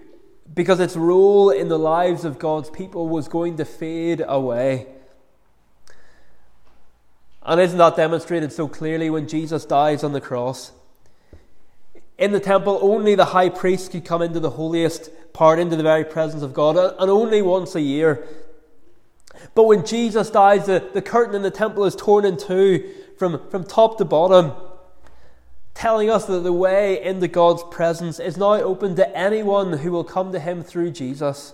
because 0.53 0.79
its 0.79 0.95
role 0.95 1.49
in 1.49 1.67
the 1.67 1.79
lives 1.79 2.25
of 2.25 2.37
God's 2.37 2.69
people 2.69 3.07
was 3.07 3.27
going 3.27 3.57
to 3.57 3.65
fade 3.65 4.23
away. 4.27 4.87
And 7.45 7.59
isn't 7.59 7.77
that 7.77 7.95
demonstrated 7.95 8.53
so 8.53 8.67
clearly 8.67 9.09
when 9.09 9.27
Jesus 9.27 9.65
dies 9.65 10.03
on 10.03 10.13
the 10.13 10.21
cross? 10.21 10.71
In 12.17 12.31
the 12.31 12.39
temple, 12.39 12.79
only 12.81 13.15
the 13.15 13.25
high 13.25 13.49
priest 13.49 13.91
could 13.91 14.05
come 14.05 14.21
into 14.21 14.39
the 14.39 14.51
holiest 14.51 15.09
part, 15.33 15.59
into 15.59 15.75
the 15.75 15.83
very 15.83 16.05
presence 16.05 16.43
of 16.43 16.53
God, 16.53 16.77
and 16.77 17.11
only 17.11 17.41
once 17.41 17.75
a 17.75 17.81
year. 17.81 18.25
But 19.55 19.63
when 19.63 19.85
Jesus 19.85 20.29
dies, 20.29 20.67
the, 20.67 20.89
the 20.93 21.01
curtain 21.01 21.35
in 21.35 21.41
the 21.41 21.51
temple 21.51 21.83
is 21.85 21.95
torn 21.95 22.23
in 22.23 22.37
two 22.37 22.93
from, 23.17 23.49
from 23.49 23.63
top 23.63 23.97
to 23.97 24.05
bottom, 24.05 24.53
telling 25.73 26.09
us 26.09 26.25
that 26.25 26.39
the 26.39 26.53
way 26.53 27.03
into 27.03 27.27
God's 27.27 27.63
presence 27.71 28.19
is 28.19 28.37
now 28.37 28.53
open 28.53 28.95
to 28.95 29.17
anyone 29.17 29.73
who 29.79 29.91
will 29.91 30.03
come 30.03 30.31
to 30.31 30.39
Him 30.39 30.63
through 30.63 30.91
Jesus. 30.91 31.53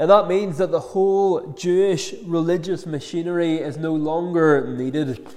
And 0.00 0.08
that 0.08 0.28
means 0.28 0.56
that 0.56 0.70
the 0.70 0.80
whole 0.80 1.52
Jewish 1.52 2.14
religious 2.24 2.86
machinery 2.86 3.56
is 3.56 3.76
no 3.76 3.92
longer 3.94 4.74
needed. 4.74 5.28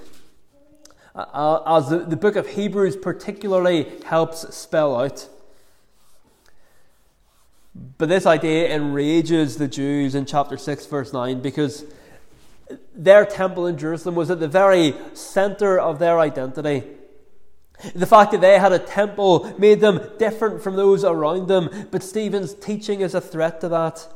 Uh, 1.14 1.60
as 1.66 1.90
the, 1.90 1.98
the 1.98 2.16
book 2.16 2.34
of 2.34 2.46
Hebrews 2.46 2.96
particularly 2.96 3.92
helps 4.06 4.56
spell 4.56 4.98
out. 4.98 5.28
But 7.98 8.08
this 8.08 8.24
idea 8.24 8.74
enrages 8.74 9.58
the 9.58 9.68
Jews 9.68 10.14
in 10.14 10.24
chapter 10.24 10.56
6, 10.56 10.86
verse 10.86 11.12
9, 11.12 11.42
because 11.42 11.84
their 12.94 13.26
temple 13.26 13.66
in 13.66 13.76
Jerusalem 13.76 14.14
was 14.14 14.30
at 14.30 14.40
the 14.40 14.48
very 14.48 14.94
center 15.12 15.78
of 15.78 15.98
their 15.98 16.18
identity. 16.18 16.84
The 17.94 18.06
fact 18.06 18.32
that 18.32 18.40
they 18.40 18.58
had 18.58 18.72
a 18.72 18.78
temple 18.78 19.54
made 19.58 19.80
them 19.80 20.00
different 20.18 20.62
from 20.62 20.76
those 20.76 21.04
around 21.04 21.48
them, 21.48 21.88
but 21.90 22.02
Stephen's 22.02 22.54
teaching 22.54 23.02
is 23.02 23.14
a 23.14 23.20
threat 23.20 23.60
to 23.60 23.68
that. 23.68 24.08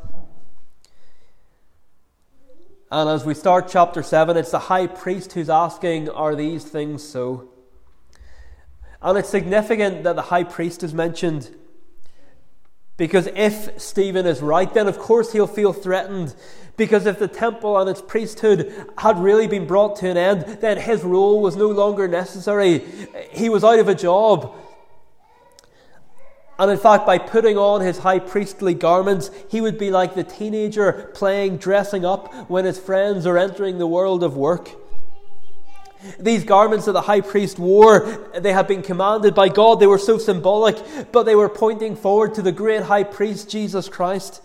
And 2.90 3.10
as 3.10 3.24
we 3.24 3.34
start 3.34 3.68
chapter 3.68 4.02
7, 4.02 4.36
it's 4.38 4.50
the 4.50 4.58
high 4.58 4.86
priest 4.86 5.32
who's 5.32 5.50
asking, 5.50 6.08
Are 6.08 6.34
these 6.34 6.64
things 6.64 7.02
so? 7.02 7.50
And 9.02 9.18
it's 9.18 9.28
significant 9.28 10.04
that 10.04 10.16
the 10.16 10.22
high 10.22 10.44
priest 10.44 10.82
is 10.82 10.94
mentioned. 10.94 11.54
Because 12.96 13.28
if 13.36 13.80
Stephen 13.80 14.26
is 14.26 14.40
right, 14.40 14.72
then 14.72 14.88
of 14.88 14.98
course 14.98 15.32
he'll 15.32 15.46
feel 15.46 15.72
threatened. 15.72 16.34
Because 16.78 17.04
if 17.04 17.18
the 17.18 17.28
temple 17.28 17.78
and 17.78 17.90
its 17.90 18.00
priesthood 18.00 18.72
had 18.96 19.18
really 19.18 19.46
been 19.46 19.66
brought 19.66 19.96
to 19.96 20.08
an 20.08 20.16
end, 20.16 20.60
then 20.60 20.78
his 20.78 21.04
role 21.04 21.40
was 21.42 21.56
no 21.56 21.68
longer 21.68 22.08
necessary. 22.08 22.78
He 23.30 23.50
was 23.50 23.64
out 23.64 23.78
of 23.78 23.88
a 23.88 23.94
job. 23.94 24.56
And 26.58 26.70
in 26.70 26.78
fact, 26.78 27.06
by 27.06 27.18
putting 27.18 27.56
on 27.56 27.82
his 27.82 27.98
high 27.98 28.18
priestly 28.18 28.74
garments, 28.74 29.30
he 29.48 29.60
would 29.60 29.78
be 29.78 29.90
like 29.90 30.14
the 30.14 30.24
teenager 30.24 31.10
playing 31.14 31.58
dressing 31.58 32.04
up 32.04 32.34
when 32.50 32.64
his 32.64 32.78
friends 32.78 33.26
are 33.26 33.38
entering 33.38 33.78
the 33.78 33.86
world 33.86 34.24
of 34.24 34.36
work. 34.36 34.70
These 36.18 36.44
garments 36.44 36.86
that 36.86 36.92
the 36.92 37.02
high 37.02 37.20
priest 37.20 37.58
wore, 37.58 38.28
they 38.36 38.52
had 38.52 38.66
been 38.66 38.82
commanded 38.82 39.34
by 39.34 39.48
God. 39.48 39.80
They 39.80 39.86
were 39.86 39.98
so 39.98 40.18
symbolic, 40.18 40.76
but 41.12 41.24
they 41.24 41.34
were 41.34 41.48
pointing 41.48 41.96
forward 41.96 42.34
to 42.34 42.42
the 42.42 42.52
great 42.52 42.82
high 42.82 43.04
priest, 43.04 43.50
Jesus 43.50 43.88
Christ. 43.88 44.42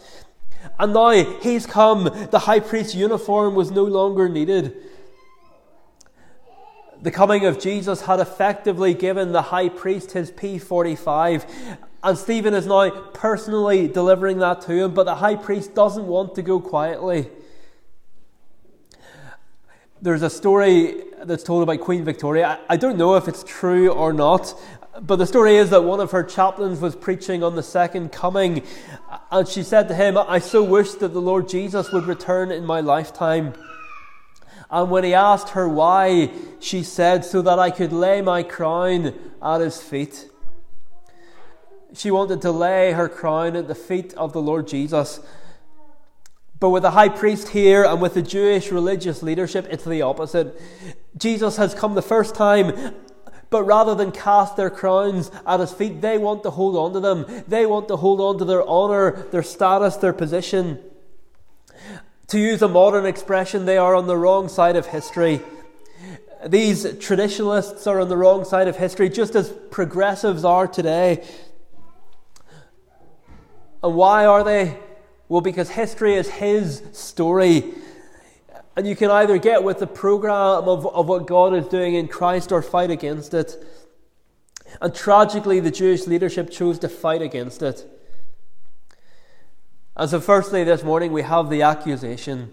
And 0.79 0.93
now 0.93 1.11
he's 1.11 1.65
come. 1.65 2.05
The 2.31 2.39
high 2.39 2.59
priest's 2.59 2.95
uniform 2.95 3.55
was 3.55 3.71
no 3.71 3.83
longer 3.83 4.29
needed. 4.29 4.75
The 7.03 7.11
coming 7.11 7.45
of 7.45 7.59
Jesus 7.59 8.01
had 8.01 8.19
effectively 8.19 8.95
given 8.95 9.31
the 9.31 9.43
high 9.43 9.69
priest 9.69 10.13
his 10.13 10.31
P45 10.31 11.45
and 12.03 12.17
Stephen 12.17 12.53
is 12.53 12.67
now 12.67 12.89
personally 13.13 13.87
delivering 13.87 14.39
that 14.39 14.61
to 14.63 14.73
him, 14.73 14.93
but 14.93 15.05
the 15.05 15.15
high 15.15 15.37
priest 15.37 15.73
doesn't 15.73 16.05
want 16.05 16.35
to 16.35 16.41
go 16.41 16.59
quietly. 16.59 17.29
There's 20.01 20.21
a 20.21 20.29
story 20.29 21.03
that's 21.23 21.43
told 21.43 21.63
about 21.63 21.79
Queen 21.79 22.03
Victoria. 22.03 22.59
I 22.67 22.75
don't 22.75 22.97
know 22.97 23.15
if 23.15 23.29
it's 23.29 23.41
true 23.45 23.89
or 23.89 24.11
not, 24.11 24.53
but 25.01 25.15
the 25.15 25.25
story 25.25 25.55
is 25.55 25.69
that 25.69 25.85
one 25.85 26.01
of 26.01 26.11
her 26.11 26.23
chaplains 26.23 26.81
was 26.81 26.93
preaching 26.93 27.41
on 27.41 27.55
the 27.55 27.63
second 27.63 28.11
coming, 28.11 28.63
and 29.31 29.47
she 29.47 29.63
said 29.63 29.87
to 29.87 29.95
him, 29.95 30.17
I 30.17 30.39
so 30.39 30.61
wish 30.61 30.91
that 30.95 31.13
the 31.13 31.21
Lord 31.21 31.47
Jesus 31.47 31.93
would 31.93 32.05
return 32.05 32.51
in 32.51 32.65
my 32.65 32.81
lifetime. 32.81 33.53
And 34.73 34.89
when 34.89 35.03
he 35.03 35.13
asked 35.13 35.49
her 35.49 35.69
why, 35.69 36.31
she 36.59 36.81
said, 36.81 37.23
So 37.23 37.43
that 37.43 37.59
I 37.59 37.69
could 37.69 37.93
lay 37.93 38.23
my 38.23 38.41
crown 38.41 39.13
at 39.39 39.61
his 39.61 39.79
feet. 39.79 40.27
She 41.93 42.09
wanted 42.09 42.41
to 42.41 42.51
lay 42.51 42.91
her 42.93 43.07
crown 43.07 43.55
at 43.55 43.67
the 43.67 43.75
feet 43.75 44.15
of 44.15 44.33
the 44.33 44.41
Lord 44.41 44.67
Jesus. 44.67 45.19
But 46.59 46.71
with 46.71 46.81
the 46.81 46.89
high 46.89 47.09
priest 47.09 47.49
here 47.49 47.83
and 47.83 48.01
with 48.01 48.15
the 48.15 48.23
Jewish 48.23 48.71
religious 48.71 49.21
leadership, 49.21 49.67
it's 49.69 49.85
the 49.85 50.01
opposite. 50.01 50.59
Jesus 51.17 51.57
has 51.57 51.75
come 51.75 51.93
the 51.93 52.01
first 52.01 52.33
time, 52.33 52.95
but 53.51 53.65
rather 53.65 53.93
than 53.93 54.11
cast 54.11 54.57
their 54.57 54.71
crowns 54.71 55.29
at 55.45 55.59
his 55.59 55.71
feet, 55.71 56.01
they 56.01 56.17
want 56.17 56.41
to 56.43 56.49
hold 56.49 56.75
on 56.75 56.93
to 56.93 56.99
them. 56.99 57.43
They 57.47 57.67
want 57.67 57.89
to 57.89 57.97
hold 57.97 58.19
on 58.19 58.39
to 58.39 58.45
their 58.45 58.63
honour, 58.67 59.27
their 59.29 59.43
status, 59.43 59.97
their 59.97 60.13
position. 60.13 60.79
To 62.27 62.39
use 62.39 62.61
a 62.61 62.67
modern 62.67 63.05
expression, 63.05 63.65
they 63.65 63.77
are 63.77 63.95
on 63.95 64.07
the 64.07 64.17
wrong 64.17 64.49
side 64.49 64.75
of 64.75 64.87
history. 64.87 65.41
These 66.45 66.97
traditionalists 66.97 67.87
are 67.87 67.99
on 67.99 68.09
the 68.09 68.17
wrong 68.17 68.43
side 68.43 68.67
of 68.67 68.77
history, 68.77 69.09
just 69.09 69.35
as 69.35 69.51
progressives 69.71 70.43
are 70.43 70.67
today. 70.67 71.23
And 73.81 73.95
why 73.95 74.25
are 74.25 74.43
they? 74.43 74.77
Well, 75.29 75.41
because 75.41 75.69
history 75.69 76.15
is 76.15 76.29
his 76.29 76.81
story. 76.91 77.73
And 78.75 78.87
you 78.87 78.95
can 78.95 79.11
either 79.11 79.37
get 79.37 79.63
with 79.63 79.79
the 79.79 79.87
program 79.87 80.67
of, 80.67 80.87
of 80.87 81.07
what 81.07 81.27
God 81.27 81.53
is 81.53 81.67
doing 81.67 81.93
in 81.95 82.07
Christ 82.07 82.51
or 82.51 82.61
fight 82.61 82.89
against 82.89 83.33
it. 83.33 83.55
And 84.81 84.93
tragically, 84.95 85.59
the 85.59 85.71
Jewish 85.71 86.07
leadership 86.07 86.49
chose 86.49 86.79
to 86.79 86.89
fight 86.89 87.21
against 87.21 87.61
it. 87.61 87.87
And 89.95 90.09
so, 90.09 90.19
firstly, 90.19 90.63
this 90.63 90.83
morning 90.83 91.11
we 91.11 91.21
have 91.21 91.49
the 91.49 91.61
accusation. 91.61 92.51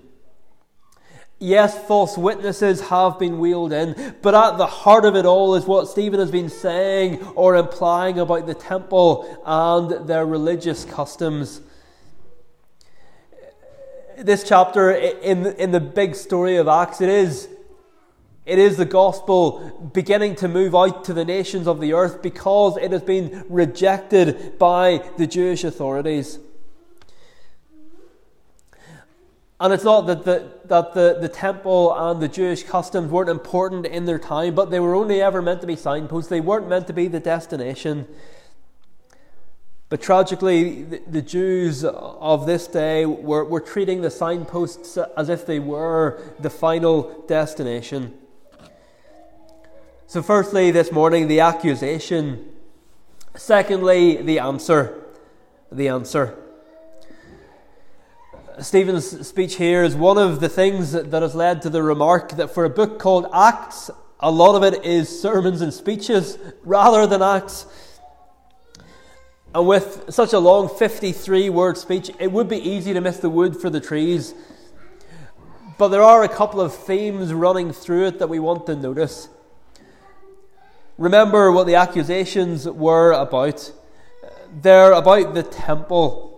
Yes, 1.38 1.86
false 1.86 2.18
witnesses 2.18 2.82
have 2.88 3.18
been 3.18 3.38
wheeled 3.38 3.72
in, 3.72 4.14
but 4.20 4.34
at 4.34 4.58
the 4.58 4.66
heart 4.66 5.06
of 5.06 5.16
it 5.16 5.24
all 5.24 5.54
is 5.54 5.64
what 5.64 5.88
Stephen 5.88 6.20
has 6.20 6.30
been 6.30 6.50
saying 6.50 7.22
or 7.28 7.56
implying 7.56 8.18
about 8.18 8.46
the 8.46 8.52
temple 8.52 9.40
and 9.46 10.06
their 10.06 10.26
religious 10.26 10.84
customs. 10.84 11.62
This 14.18 14.46
chapter, 14.46 14.90
in, 14.90 15.46
in 15.46 15.70
the 15.70 15.80
big 15.80 16.14
story 16.14 16.58
of 16.58 16.68
Acts, 16.68 17.00
it 17.00 17.08
is, 17.08 17.48
it 18.44 18.58
is 18.58 18.76
the 18.76 18.84
gospel 18.84 19.90
beginning 19.94 20.34
to 20.36 20.48
move 20.48 20.74
out 20.76 21.04
to 21.04 21.14
the 21.14 21.24
nations 21.24 21.66
of 21.66 21.80
the 21.80 21.94
earth 21.94 22.20
because 22.20 22.76
it 22.76 22.92
has 22.92 23.02
been 23.02 23.46
rejected 23.48 24.58
by 24.58 25.08
the 25.16 25.26
Jewish 25.26 25.64
authorities. 25.64 26.38
And 29.60 29.74
it's 29.74 29.84
not 29.84 30.06
that, 30.06 30.24
the, 30.24 30.50
that 30.64 30.94
the, 30.94 31.18
the 31.20 31.28
temple 31.28 31.94
and 31.94 32.20
the 32.20 32.28
Jewish 32.28 32.62
customs 32.62 33.10
weren't 33.10 33.28
important 33.28 33.84
in 33.84 34.06
their 34.06 34.18
time, 34.18 34.54
but 34.54 34.70
they 34.70 34.80
were 34.80 34.94
only 34.94 35.20
ever 35.20 35.42
meant 35.42 35.60
to 35.60 35.66
be 35.66 35.76
signposts. 35.76 36.30
They 36.30 36.40
weren't 36.40 36.66
meant 36.66 36.86
to 36.86 36.94
be 36.94 37.08
the 37.08 37.20
destination. 37.20 38.08
But 39.90 40.00
tragically, 40.00 40.84
the, 40.84 41.02
the 41.06 41.20
Jews 41.20 41.84
of 41.84 42.46
this 42.46 42.68
day 42.68 43.04
were, 43.04 43.44
were 43.44 43.60
treating 43.60 44.00
the 44.00 44.10
signposts 44.10 44.96
as 44.96 45.28
if 45.28 45.44
they 45.44 45.58
were 45.58 46.22
the 46.40 46.48
final 46.48 47.24
destination. 47.28 48.14
So, 50.06 50.22
firstly, 50.22 50.70
this 50.70 50.90
morning, 50.90 51.28
the 51.28 51.40
accusation. 51.40 52.50
Secondly, 53.36 54.22
the 54.22 54.38
answer. 54.38 55.04
The 55.70 55.88
answer. 55.88 56.36
Stephen's 58.62 59.26
speech 59.26 59.56
here 59.56 59.82
is 59.82 59.94
one 59.94 60.18
of 60.18 60.40
the 60.40 60.48
things 60.48 60.92
that, 60.92 61.10
that 61.12 61.22
has 61.22 61.34
led 61.34 61.62
to 61.62 61.70
the 61.70 61.82
remark 61.82 62.32
that 62.32 62.52
for 62.52 62.64
a 62.64 62.70
book 62.70 62.98
called 62.98 63.26
Acts, 63.32 63.90
a 64.18 64.30
lot 64.30 64.54
of 64.54 64.62
it 64.62 64.84
is 64.84 65.08
sermons 65.20 65.62
and 65.62 65.72
speeches 65.72 66.36
rather 66.62 67.06
than 67.06 67.22
Acts. 67.22 67.64
And 69.54 69.66
with 69.66 70.04
such 70.10 70.34
a 70.34 70.38
long 70.38 70.68
53 70.68 71.48
word 71.48 71.78
speech, 71.78 72.10
it 72.18 72.30
would 72.30 72.48
be 72.48 72.58
easy 72.58 72.92
to 72.92 73.00
miss 73.00 73.16
the 73.16 73.30
wood 73.30 73.56
for 73.56 73.70
the 73.70 73.80
trees. 73.80 74.34
But 75.78 75.88
there 75.88 76.02
are 76.02 76.22
a 76.22 76.28
couple 76.28 76.60
of 76.60 76.74
themes 76.74 77.32
running 77.32 77.72
through 77.72 78.08
it 78.08 78.18
that 78.18 78.28
we 78.28 78.40
want 78.40 78.66
to 78.66 78.76
notice. 78.76 79.30
Remember 80.98 81.50
what 81.50 81.66
the 81.66 81.76
accusations 81.76 82.68
were 82.68 83.12
about. 83.12 83.72
They're 84.52 84.92
about 84.92 85.32
the 85.32 85.44
temple. 85.44 86.29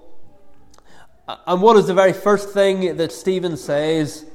And 1.28 1.62
what 1.62 1.76
is 1.76 1.86
the 1.86 1.94
very 1.94 2.12
first 2.12 2.50
thing 2.50 2.96
that 2.96 3.12
Stephen 3.12 3.56
says? 3.56 4.26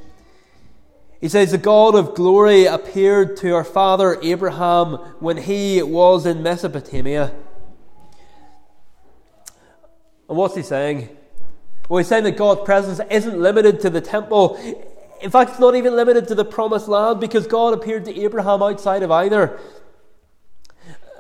He 1.19 1.27
says, 1.27 1.51
The 1.51 1.57
God 1.57 1.95
of 1.95 2.15
glory 2.15 2.65
appeared 2.65 3.37
to 3.37 3.51
our 3.55 3.63
father 3.63 4.19
Abraham 4.21 4.93
when 5.19 5.37
he 5.37 5.81
was 5.81 6.25
in 6.25 6.43
Mesopotamia. 6.43 7.33
And 10.29 10.37
what's 10.37 10.55
he 10.55 10.61
saying? 10.61 11.09
Well, 11.89 11.99
he's 11.99 12.07
saying 12.07 12.25
that 12.25 12.37
God's 12.37 12.61
presence 12.61 12.99
isn't 13.09 13.39
limited 13.39 13.79
to 13.81 13.89
the 13.89 14.01
temple. 14.01 14.57
In 15.21 15.31
fact, 15.31 15.51
it's 15.51 15.59
not 15.59 15.75
even 15.75 15.95
limited 15.95 16.27
to 16.27 16.35
the 16.35 16.45
promised 16.45 16.87
land 16.87 17.19
because 17.19 17.47
God 17.47 17.73
appeared 17.73 18.05
to 18.05 18.21
Abraham 18.21 18.61
outside 18.61 19.03
of 19.03 19.11
either. 19.11 19.59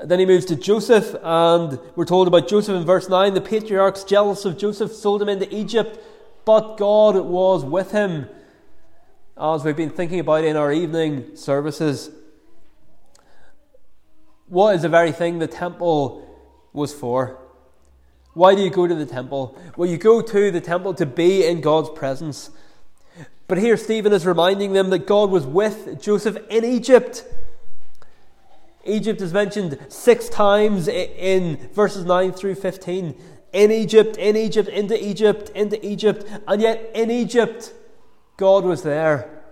Then 0.03 0.19
he 0.19 0.25
moves 0.25 0.45
to 0.45 0.55
Joseph, 0.55 1.15
and 1.23 1.79
we're 1.95 2.05
told 2.05 2.27
about 2.27 2.47
Joseph 2.47 2.75
in 2.75 2.85
verse 2.85 3.09
9. 3.09 3.33
The 3.33 3.41
patriarchs, 3.41 4.03
jealous 4.03 4.45
of 4.45 4.57
Joseph, 4.57 4.91
sold 4.91 5.21
him 5.21 5.29
into 5.29 5.53
Egypt, 5.53 5.99
but 6.45 6.77
God 6.77 7.15
was 7.17 7.65
with 7.65 7.91
him, 7.91 8.27
as 9.39 9.63
we've 9.63 9.75
been 9.75 9.89
thinking 9.89 10.19
about 10.19 10.43
in 10.43 10.55
our 10.55 10.71
evening 10.71 11.35
services. 11.35 12.11
What 14.47 14.75
is 14.75 14.83
the 14.83 14.89
very 14.89 15.11
thing 15.11 15.39
the 15.39 15.47
temple 15.47 16.27
was 16.73 16.93
for? 16.93 17.39
Why 18.33 18.53
do 18.53 18.61
you 18.61 18.69
go 18.69 18.87
to 18.87 18.95
the 18.95 19.05
temple? 19.05 19.57
Well, 19.75 19.89
you 19.89 19.97
go 19.97 20.21
to 20.21 20.51
the 20.51 20.61
temple 20.61 20.93
to 20.95 21.07
be 21.07 21.43
in 21.45 21.59
God's 21.59 21.89
presence. 21.89 22.51
But 23.47 23.57
here 23.57 23.77
Stephen 23.77 24.13
is 24.13 24.27
reminding 24.27 24.73
them 24.73 24.91
that 24.91 25.07
God 25.07 25.31
was 25.31 25.45
with 25.45 25.99
Joseph 26.01 26.37
in 26.49 26.63
Egypt. 26.63 27.25
Egypt 28.87 29.21
is 29.21 29.33
mentioned 29.33 29.77
six 29.89 30.29
times 30.29 30.87
in 30.87 31.69
verses 31.73 32.05
9 32.05 32.31
through 32.31 32.55
15. 32.55 33.19
In 33.53 33.71
Egypt, 33.71 34.17
in 34.17 34.35
Egypt, 34.35 34.69
into 34.69 35.03
Egypt, 35.03 35.49
into 35.55 35.85
Egypt. 35.85 36.25
And 36.47 36.61
yet, 36.61 36.91
in 36.93 37.09
Egypt, 37.09 37.73
God 38.37 38.63
was 38.63 38.83
there. 38.83 39.43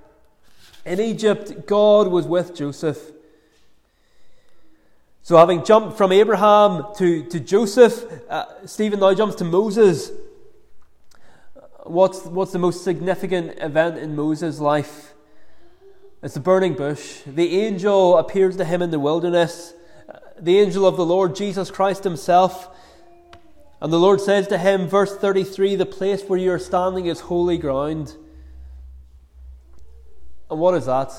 In 0.85 0.99
Egypt, 0.99 1.65
God 1.65 2.07
was 2.07 2.27
with 2.27 2.55
Joseph. 2.55 3.11
So, 5.23 5.37
having 5.37 5.65
jumped 5.65 5.97
from 5.97 6.11
Abraham 6.11 6.85
to, 6.97 7.23
to 7.25 7.39
Joseph, 7.39 8.05
uh, 8.29 8.67
Stephen 8.67 8.99
now 8.99 9.11
jumps 9.15 9.35
to 9.37 9.43
Moses. 9.43 10.11
What's, 11.83 12.25
what's 12.25 12.51
the 12.51 12.59
most 12.59 12.83
significant 12.83 13.57
event 13.59 13.97
in 13.97 14.15
Moses' 14.15 14.59
life? 14.59 15.14
It's 16.25 16.33
the 16.33 16.39
burning 16.39 16.73
bush. 16.73 17.21
The 17.27 17.61
angel 17.61 18.17
appears 18.17 18.57
to 18.57 18.65
him 18.65 18.81
in 18.81 18.89
the 18.89 18.99
wilderness. 18.99 19.75
The 20.39 20.57
angel 20.57 20.88
of 20.88 20.97
the 20.97 21.05
Lord, 21.05 21.35
Jesus 21.35 21.69
Christ 21.69 22.03
himself. 22.03 22.75
And 23.79 23.93
the 23.93 23.99
Lord 23.99 24.19
says 24.19 24.47
to 24.47 24.57
him, 24.57 24.88
verse 24.88 25.15
33 25.15 25.75
The 25.75 25.85
place 25.85 26.23
where 26.23 26.39
you 26.39 26.51
are 26.51 26.57
standing 26.57 27.05
is 27.05 27.19
holy 27.19 27.59
ground. 27.59 28.15
And 30.49 30.59
what 30.59 30.73
is 30.73 30.88
that? 30.88 31.13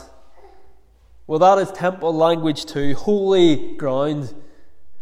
Well, 1.29 1.39
that 1.39 1.59
is 1.59 1.71
temple 1.71 2.13
language 2.13 2.67
too 2.67 2.97
holy 2.97 3.77
ground. 3.77 4.35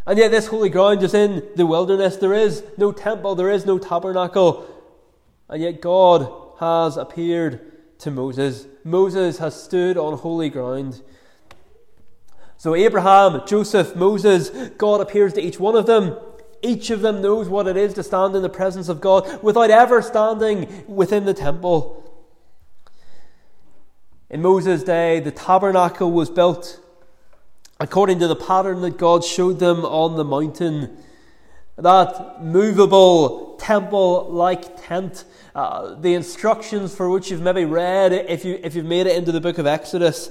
And 0.07 0.19
yet, 0.19 0.31
this 0.31 0.49
holy 0.49 0.69
ground 0.69 1.03
is 1.03 1.15
in 1.15 1.49
the 1.57 1.65
wilderness. 1.65 2.17
There 2.17 2.35
is 2.35 2.63
no 2.77 2.93
temple, 2.93 3.37
there 3.37 3.51
is 3.51 3.65
no 3.65 3.79
tabernacle. 3.79 4.67
And 5.49 5.63
yet, 5.63 5.81
God 5.81 6.31
has 6.61 6.99
appeared 6.99 7.74
to 7.99 8.11
Moses. 8.11 8.67
Moses 8.85 9.39
has 9.39 9.61
stood 9.61 9.97
on 9.97 10.19
holy 10.19 10.51
ground. 10.51 11.03
So, 12.57 12.75
Abraham, 12.75 13.43
Joseph, 13.47 13.95
Moses, 13.95 14.51
God 14.79 15.01
appears 15.01 15.33
to 15.35 15.41
each 15.41 15.61
one 15.61 15.77
of 15.77 15.87
them. 15.87 16.17
Each 16.63 16.89
of 16.91 17.03
them 17.03 17.21
knows 17.21 17.49
what 17.49 17.67
it 17.67 17.77
is 17.77 17.93
to 17.95 18.03
stand 18.03 18.35
in 18.35 18.43
the 18.43 18.49
presence 18.49 18.89
of 18.89 19.01
God 19.01 19.43
without 19.43 19.71
ever 19.71 20.01
standing 20.01 20.85
within 20.87 21.27
the 21.27 21.35
temple. 21.35 22.01
In 24.31 24.41
Moses' 24.41 24.83
day, 24.83 25.21
the 25.21 25.31
tabernacle 25.31 26.11
was 26.11 26.31
built 26.31 26.81
according 27.79 28.19
to 28.21 28.29
the 28.29 28.37
pattern 28.37 28.81
that 28.81 28.97
God 28.97 29.25
showed 29.25 29.59
them 29.59 29.85
on 29.85 30.17
the 30.17 30.25
mountain. 30.25 30.97
That 31.77 32.43
movable 32.43 33.44
temple 33.59 34.29
like 34.31 34.87
tent 34.87 35.25
uh, 35.55 35.95
the 35.95 36.15
instructions 36.15 36.95
for 36.95 37.09
which 37.09 37.31
you've 37.31 37.41
maybe 37.41 37.65
read 37.65 38.13
if, 38.13 38.45
you, 38.45 38.59
if 38.63 38.75
you've 38.75 38.85
made 38.85 39.07
it 39.07 39.17
into 39.17 39.33
the 39.33 39.41
book 39.41 39.59
of 39.59 39.67
Exodus. 39.67 40.31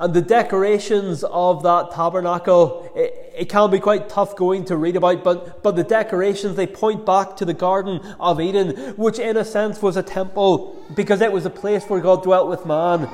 And 0.00 0.14
the 0.14 0.22
decorations 0.22 1.24
of 1.24 1.64
that 1.64 1.90
tabernacle, 1.90 2.90
it, 2.94 3.32
it, 3.36 3.48
can 3.48 3.68
be 3.70 3.80
quite 3.80 4.08
tough 4.08 4.36
going 4.36 4.64
to 4.66 4.76
read 4.76 4.94
about, 4.94 5.24
but, 5.24 5.62
but 5.62 5.74
the 5.74 5.82
decorations, 5.82 6.54
they 6.54 6.68
point 6.68 7.04
back 7.04 7.36
to 7.38 7.44
the 7.44 7.52
Garden 7.52 8.00
of 8.20 8.40
Eden, 8.40 8.94
which 8.96 9.18
in 9.18 9.36
a 9.36 9.44
sense 9.44 9.82
was 9.82 9.96
a 9.96 10.02
temple 10.02 10.80
because 10.94 11.20
it 11.20 11.32
was 11.32 11.46
a 11.46 11.50
place 11.50 11.84
where 11.86 12.00
God 12.00 12.22
dwelt 12.22 12.48
with 12.48 12.64
man. 12.64 13.10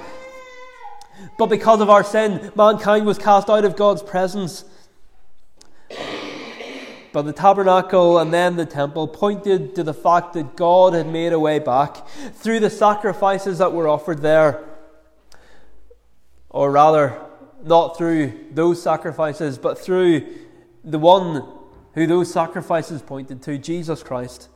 But 1.39 1.47
because 1.47 1.81
of 1.81 1.89
our 1.89 2.05
sin, 2.05 2.53
mankind 2.55 3.07
was 3.07 3.19
cast 3.19 3.49
out 3.49 3.65
of 3.65 3.77
God's 3.77 4.03
presence. 4.03 4.65
But 7.15 7.27
the 7.27 7.33
tabernacle 7.33 8.19
and 8.19 8.35
then 8.35 8.57
the 8.57 8.67
temple 8.67 9.07
pointed 9.07 9.77
to 9.77 9.85
the 9.85 9.95
fact 9.95 10.33
that 10.33 10.57
God 10.57 10.95
had 10.95 11.07
made 11.07 11.33
a 11.33 11.39
way 11.39 11.61
back 11.61 12.09
through 12.09 12.59
the 12.59 12.69
sacrifices 12.69 13.59
that 13.59 13.73
were 13.73 13.87
offered 13.87 14.21
there. 14.21 14.65
Or 16.51 16.73
rather, 16.73 17.17
not 17.63 17.97
through 17.97 18.47
those 18.51 18.83
sacrifices, 18.83 19.59
but 19.59 19.79
through 19.79 20.27
the 20.83 20.99
one 20.99 21.49
who 21.93 22.09
those 22.09 22.33
sacrifices 22.33 23.01
pointed 23.01 23.43
to, 23.43 23.59
Jesus 23.59 24.03
Christ. 24.03 24.49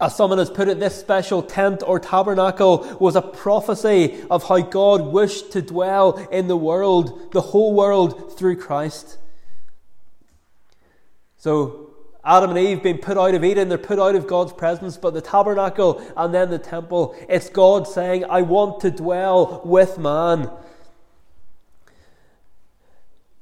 As 0.00 0.16
someone 0.16 0.40
has 0.40 0.50
put 0.50 0.66
it, 0.66 0.80
this 0.80 0.98
special 0.98 1.44
tent 1.44 1.84
or 1.86 2.00
tabernacle 2.00 2.96
was 2.98 3.14
a 3.14 3.22
prophecy 3.22 4.20
of 4.28 4.48
how 4.48 4.62
God 4.62 5.12
wished 5.12 5.52
to 5.52 5.62
dwell 5.62 6.16
in 6.32 6.48
the 6.48 6.56
world, 6.56 7.30
the 7.30 7.40
whole 7.40 7.72
world, 7.72 8.36
through 8.36 8.56
Christ. 8.56 9.18
So, 11.38 11.94
Adam 12.24 12.50
and 12.50 12.58
Eve 12.58 12.82
being 12.82 12.98
put 12.98 13.16
out 13.16 13.34
of 13.34 13.44
Eden, 13.44 13.68
they're 13.68 13.78
put 13.78 13.98
out 13.98 14.14
of 14.14 14.26
God's 14.26 14.52
presence, 14.52 14.96
but 14.96 15.14
the 15.14 15.20
tabernacle 15.20 16.02
and 16.16 16.34
then 16.34 16.50
the 16.50 16.58
temple, 16.58 17.16
it's 17.28 17.48
God 17.48 17.86
saying, 17.86 18.24
I 18.28 18.42
want 18.42 18.80
to 18.80 18.90
dwell 18.90 19.62
with 19.64 19.98
man. 19.98 20.50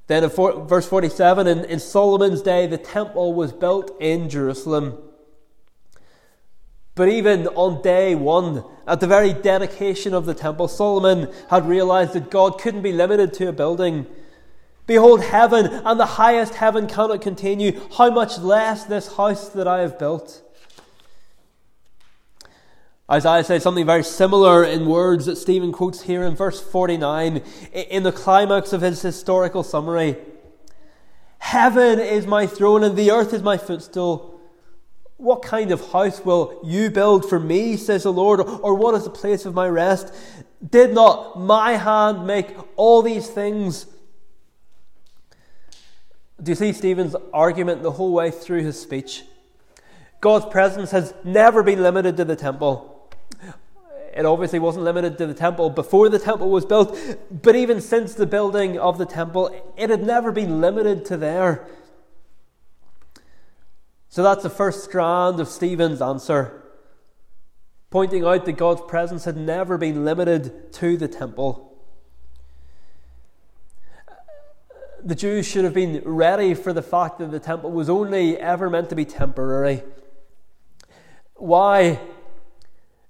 Then 0.06 0.22
in 0.22 0.30
verse 0.30 0.87
47, 0.87 1.46
in, 1.46 1.64
in 1.64 1.80
Solomon's 1.80 2.42
day, 2.42 2.66
the 2.66 2.78
temple 2.78 3.35
was 3.35 3.52
built 3.52 3.90
in 3.98 4.28
Jerusalem. 4.28 4.98
But 6.94 7.09
even 7.09 7.48
on 7.48 7.82
day 7.82 8.14
one, 8.14 8.64
at 8.87 9.00
the 9.00 9.06
very 9.06 9.32
dedication 9.32 10.14
of 10.14 10.26
the 10.26 10.35
temple, 10.35 10.68
Solomon 10.68 11.32
had 11.50 11.66
realized 11.66 12.12
that 12.12 12.30
God 12.30 12.61
couldn't 12.61 12.82
be 12.82 12.92
limited 12.92 13.32
to 13.35 13.48
a 13.48 13.52
building. 13.52 14.06
Behold, 14.87 15.22
heaven 15.22 15.66
and 15.66 15.99
the 15.99 16.07
highest 16.07 16.55
heaven 16.55 16.87
cannot 16.87 17.20
continue. 17.20 17.81
How 17.96 18.11
much 18.11 18.38
less 18.38 18.85
this 18.85 19.16
house 19.16 19.49
that 19.49 19.66
I 19.66 19.81
have 19.81 19.99
built? 19.99 20.42
Isaiah 23.11 23.44
says 23.44 23.62
something 23.62 23.87
very 23.87 24.03
similar 24.03 24.64
in 24.64 24.87
words 24.87 25.27
that 25.27 25.37
Stephen 25.37 25.70
quotes 25.70 26.03
here 26.03 26.25
in 26.25 26.35
verse 26.35 26.61
49 26.61 27.42
in 27.72 28.03
the 28.03 28.11
climax 28.11 28.72
of 28.72 28.81
his 28.81 29.03
historical 29.03 29.62
summary. 29.62 30.16
Heaven 31.38 32.01
is 32.01 32.27
my 32.27 32.46
throne 32.46 32.83
and 32.83 32.96
the 32.96 33.12
earth 33.12 33.33
is 33.33 33.42
my 33.42 33.59
footstool. 33.59 34.40
What 35.18 35.42
kind 35.42 35.70
of 35.70 35.92
house 35.92 36.25
will 36.25 36.61
you 36.64 36.90
build 36.90 37.29
for 37.29 37.38
me, 37.38 37.77
says 37.77 38.03
the 38.03 38.12
Lord, 38.12 38.40
or 38.40 38.75
what 38.75 38.94
is 38.96 39.05
the 39.05 39.11
place 39.11 39.46
of 39.46 39.55
my 39.55 39.68
rest? 39.68 40.12
Did 40.68 40.92
not 40.92 41.38
my 41.38 41.72
hand 41.72 42.27
make 42.27 42.49
all 42.77 43.03
these 43.03 43.29
things? 43.29 43.87
Do 46.42 46.51
you 46.53 46.55
see 46.55 46.72
Stephen's 46.72 47.16
argument 47.33 47.83
the 47.83 47.92
whole 47.92 48.12
way 48.12 48.31
through 48.31 48.62
his 48.62 48.81
speech? 48.81 49.25
God's 50.20 50.46
presence 50.46 50.90
has 50.90 51.14
never 51.25 51.62
been 51.62 51.83
limited 51.83 52.16
to 52.18 52.25
the 52.25 52.37
temple. 52.37 53.11
It 54.14 54.25
obviously 54.25 54.59
wasn't 54.59 54.85
limited 54.85 55.18
to 55.18 55.27
the 55.27 55.35
temple 55.35 55.68
before 55.70 56.09
the 56.09 56.18
temple 56.18 56.49
was 56.49 56.64
built, 56.64 56.99
but 57.31 57.55
even 57.55 57.81
since 57.81 58.14
the 58.14 58.27
building 58.27 58.79
of 58.79 58.96
the 58.96 59.05
temple, 59.05 59.55
it 59.77 59.90
had 59.90 60.03
never 60.03 60.33
been 60.33 60.61
limited 60.61 61.05
to 61.07 61.16
there. 61.16 61.66
So 64.09 64.22
that's 64.22 64.42
the 64.42 64.51
first 64.51 64.85
strand 64.85 65.38
of 65.38 65.49
Stephen's 65.49 66.01
answer, 66.01 66.62
pointing 67.90 68.25
out 68.25 68.46
that 68.46 68.53
God's 68.53 68.81
presence 68.88 69.27
had 69.27 69.37
never 69.37 69.77
been 69.77 70.05
limited 70.05 70.72
to 70.75 70.96
the 70.96 71.09
temple. 71.09 71.75
The 75.07 75.14
Jews 75.14 75.47
should 75.47 75.62
have 75.62 75.73
been 75.73 76.03
ready 76.05 76.53
for 76.53 76.73
the 76.73 76.83
fact 76.83 77.21
that 77.21 77.31
the 77.31 77.38
temple 77.38 77.71
was 77.71 77.88
only 77.88 78.37
ever 78.38 78.69
meant 78.69 78.88
to 78.88 78.97
be 78.97 79.05
temporary. 79.05 79.85
Why? 81.35 82.01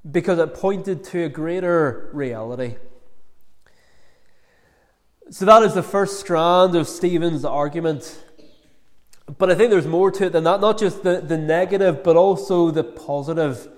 Because 0.08 0.38
it 0.38 0.52
pointed 0.52 1.04
to 1.04 1.24
a 1.24 1.30
greater 1.30 2.10
reality. 2.12 2.76
So 5.30 5.46
that 5.46 5.62
is 5.62 5.72
the 5.72 5.82
first 5.82 6.20
strand 6.20 6.76
of 6.76 6.86
Stephen's 6.86 7.46
argument. 7.46 8.22
But 9.38 9.50
I 9.50 9.54
think 9.54 9.70
there's 9.70 9.86
more 9.86 10.10
to 10.10 10.26
it 10.26 10.32
than 10.34 10.44
that, 10.44 10.60
not 10.60 10.78
just 10.78 11.02
the, 11.02 11.22
the 11.22 11.38
negative, 11.38 12.04
but 12.04 12.14
also 12.14 12.70
the 12.70 12.84
positive. 12.84 13.68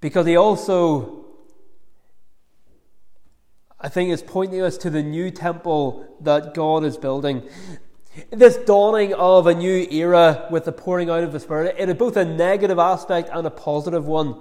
Because 0.00 0.24
he 0.24 0.34
also, 0.34 1.21
I 3.82 3.88
think, 3.88 4.10
is 4.10 4.22
pointing 4.22 4.62
us 4.62 4.78
to 4.78 4.90
the 4.90 5.02
new 5.02 5.30
temple 5.30 6.06
that 6.20 6.54
God 6.54 6.84
is 6.84 6.96
building. 6.96 7.42
This 8.30 8.56
dawning 8.56 9.12
of 9.14 9.46
a 9.46 9.54
new 9.54 9.86
era 9.90 10.46
with 10.50 10.66
the 10.66 10.72
pouring 10.72 11.10
out 11.10 11.24
of 11.24 11.32
the 11.32 11.40
Spirit, 11.40 11.76
it 11.78 11.88
had 11.88 11.98
both 11.98 12.16
a 12.16 12.24
negative 12.24 12.78
aspect 12.78 13.28
and 13.32 13.46
a 13.46 13.50
positive 13.50 14.06
one. 14.06 14.36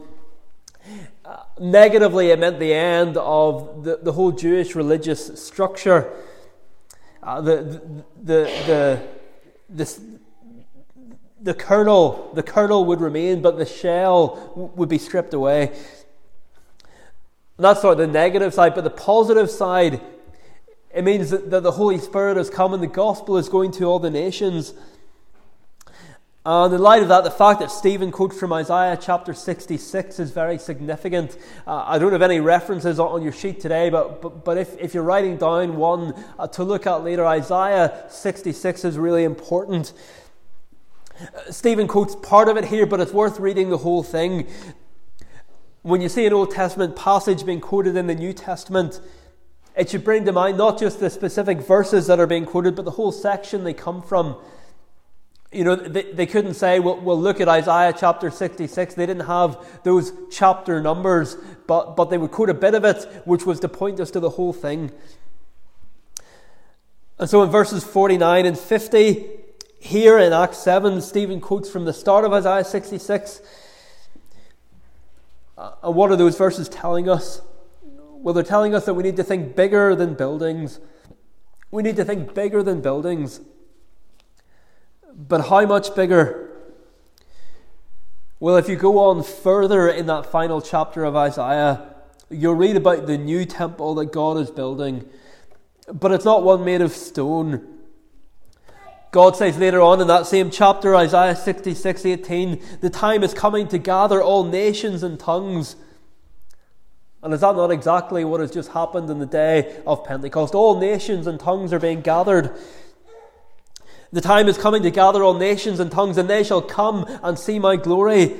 Negatively, 1.59 2.29
it 2.29 2.39
meant 2.39 2.59
the 2.59 2.73
end 2.73 3.17
of 3.17 3.83
the, 3.83 3.99
the 4.01 4.11
whole 4.11 4.31
Jewish 4.31 4.75
religious 4.75 5.43
structure 5.43 6.11
uh, 7.23 7.39
the, 7.39 7.81
the, 8.23 8.43
the, 8.65 9.07
the, 9.69 9.99
the, 11.39 11.53
kernel, 11.53 12.31
the 12.33 12.41
kernel 12.41 12.85
would 12.85 12.99
remain, 12.99 13.41
but 13.41 13.57
the 13.57 13.65
shell 13.65 14.71
would 14.75 14.89
be 14.89 14.97
stripped 14.97 15.33
away. 15.33 15.71
That's 17.61 17.83
of 17.83 17.97
the 17.97 18.07
negative 18.07 18.53
side, 18.53 18.73
but 18.73 18.83
the 18.83 18.89
positive 18.89 19.49
side, 19.51 20.01
it 20.93 21.03
means 21.03 21.29
that, 21.29 21.51
that 21.51 21.61
the 21.61 21.73
Holy 21.73 21.99
Spirit 21.99 22.37
has 22.37 22.49
come 22.49 22.73
and 22.73 22.81
the 22.81 22.87
gospel 22.87 23.37
is 23.37 23.49
going 23.49 23.71
to 23.73 23.85
all 23.85 23.99
the 23.99 24.09
nations. 24.09 24.73
And 26.43 26.73
in 26.73 26.81
light 26.81 27.03
of 27.03 27.09
that, 27.09 27.23
the 27.23 27.29
fact 27.29 27.59
that 27.59 27.69
Stephen 27.69 28.11
quotes 28.11 28.39
from 28.39 28.51
Isaiah 28.51 28.97
chapter 28.99 29.35
66 29.35 30.19
is 30.19 30.31
very 30.31 30.57
significant. 30.57 31.37
Uh, 31.67 31.83
I 31.85 31.99
don't 31.99 32.13
have 32.13 32.23
any 32.23 32.39
references 32.39 32.99
on 32.99 33.21
your 33.21 33.31
sheet 33.31 33.59
today, 33.59 33.91
but, 33.91 34.23
but, 34.23 34.43
but 34.43 34.57
if, 34.57 34.75
if 34.79 34.95
you're 34.95 35.03
writing 35.03 35.37
down 35.37 35.75
one 35.75 36.15
uh, 36.39 36.47
to 36.47 36.63
look 36.63 36.87
at 36.87 37.03
later, 37.03 37.27
Isaiah 37.27 38.05
66 38.09 38.85
is 38.85 38.97
really 38.97 39.23
important. 39.23 39.93
Uh, 41.21 41.51
Stephen 41.51 41.87
quotes 41.87 42.15
part 42.15 42.49
of 42.49 42.57
it 42.57 42.65
here, 42.65 42.87
but 42.87 42.99
it's 42.99 43.13
worth 43.13 43.39
reading 43.39 43.69
the 43.69 43.77
whole 43.77 44.01
thing. 44.01 44.47
When 45.81 46.01
you 46.01 46.09
see 46.09 46.25
an 46.25 46.33
Old 46.33 46.51
Testament 46.51 46.95
passage 46.95 47.45
being 47.45 47.61
quoted 47.61 47.95
in 47.95 48.07
the 48.07 48.15
New 48.15 48.33
Testament, 48.33 49.01
it 49.75 49.89
should 49.89 50.03
bring 50.03 50.25
to 50.25 50.31
mind 50.31 50.57
not 50.57 50.79
just 50.79 50.99
the 50.99 51.09
specific 51.09 51.59
verses 51.59 52.07
that 52.07 52.19
are 52.19 52.27
being 52.27 52.45
quoted, 52.45 52.75
but 52.75 52.85
the 52.85 52.91
whole 52.91 53.11
section 53.11 53.63
they 53.63 53.73
come 53.73 54.01
from 54.01 54.35
you 55.51 55.65
know, 55.65 55.75
they, 55.75 56.03
they 56.03 56.25
couldn't 56.25 56.53
say, 56.53 56.79
well, 56.79 56.99
we'll 56.99 57.19
look 57.19 57.41
at 57.41 57.49
Isaiah 57.49 57.93
chapter 57.97 58.31
66. 58.31 58.93
They 58.93 59.05
didn't 59.05 59.25
have 59.27 59.83
those 59.83 60.13
chapter 60.31 60.81
numbers, 60.81 61.35
but, 61.67 61.97
but 61.97 62.09
they 62.09 62.17
would 62.17 62.31
quote 62.31 62.49
a 62.49 62.53
bit 62.53 62.73
of 62.73 62.85
it, 62.85 63.03
which 63.25 63.45
was 63.45 63.59
to 63.59 63.67
point 63.67 63.99
us 63.99 64.11
to 64.11 64.21
the 64.21 64.29
whole 64.29 64.53
thing. 64.53 64.91
And 67.19 67.29
so 67.29 67.43
in 67.43 67.49
verses 67.49 67.83
49 67.83 68.45
and 68.45 68.57
50, 68.57 69.29
here 69.79 70.17
in 70.17 70.31
Acts 70.31 70.59
7, 70.59 71.01
Stephen 71.01 71.41
quotes 71.41 71.69
from 71.69 71.83
the 71.83 71.93
start 71.93 72.23
of 72.23 72.31
Isaiah 72.31 72.63
66. 72.63 73.41
Uh, 75.57 75.71
and 75.83 75.95
what 75.95 76.11
are 76.11 76.15
those 76.15 76.37
verses 76.37 76.69
telling 76.69 77.09
us? 77.09 77.41
Well, 77.83 78.33
they're 78.33 78.43
telling 78.43 78.75
us 78.75 78.85
that 78.85 78.93
we 78.93 79.03
need 79.03 79.17
to 79.17 79.23
think 79.23 79.55
bigger 79.55 79.95
than 79.95 80.13
buildings. 80.13 80.79
We 81.71 81.83
need 81.83 81.95
to 81.95 82.05
think 82.05 82.33
bigger 82.33 82.61
than 82.61 82.81
buildings. 82.81 83.41
But 85.13 85.47
how 85.47 85.65
much 85.65 85.95
bigger? 85.95 86.49
Well, 88.39 88.57
if 88.57 88.69
you 88.69 88.75
go 88.75 88.99
on 88.99 89.23
further 89.23 89.87
in 89.87 90.07
that 90.07 90.25
final 90.25 90.61
chapter 90.61 91.03
of 91.03 91.15
Isaiah, 91.15 91.93
you'll 92.29 92.55
read 92.55 92.75
about 92.75 93.05
the 93.05 93.17
new 93.17 93.45
temple 93.45 93.95
that 93.95 94.11
God 94.11 94.37
is 94.37 94.49
building. 94.49 95.07
But 95.91 96.11
it's 96.11 96.25
not 96.25 96.43
one 96.43 96.63
made 96.63 96.81
of 96.81 96.91
stone. 96.91 97.67
God 99.11 99.35
says 99.35 99.57
later 99.57 99.81
on 99.81 99.99
in 99.99 100.07
that 100.07 100.25
same 100.25 100.49
chapter, 100.49 100.95
Isaiah 100.95 101.35
66 101.35 102.05
18, 102.05 102.63
the 102.79 102.89
time 102.89 103.23
is 103.23 103.33
coming 103.33 103.67
to 103.67 103.77
gather 103.77 104.21
all 104.23 104.45
nations 104.45 105.03
and 105.03 105.19
tongues. 105.19 105.75
And 107.21 107.33
is 107.33 107.41
that 107.41 107.55
not 107.55 107.71
exactly 107.71 108.23
what 108.23 108.39
has 108.39 108.51
just 108.51 108.71
happened 108.71 109.09
in 109.09 109.19
the 109.19 109.25
day 109.25 109.81
of 109.85 110.05
Pentecost? 110.05 110.55
All 110.55 110.79
nations 110.79 111.27
and 111.27 111.39
tongues 111.39 111.73
are 111.73 111.79
being 111.79 112.01
gathered. 112.01 112.55
The 114.13 114.21
time 114.21 114.47
is 114.47 114.57
coming 114.57 114.81
to 114.83 114.91
gather 114.91 115.23
all 115.23 115.33
nations 115.33 115.79
and 115.81 115.91
tongues, 115.91 116.17
and 116.17 116.29
they 116.29 116.43
shall 116.43 116.61
come 116.61 117.05
and 117.21 117.37
see 117.37 117.59
my 117.59 117.75
glory. 117.75 118.35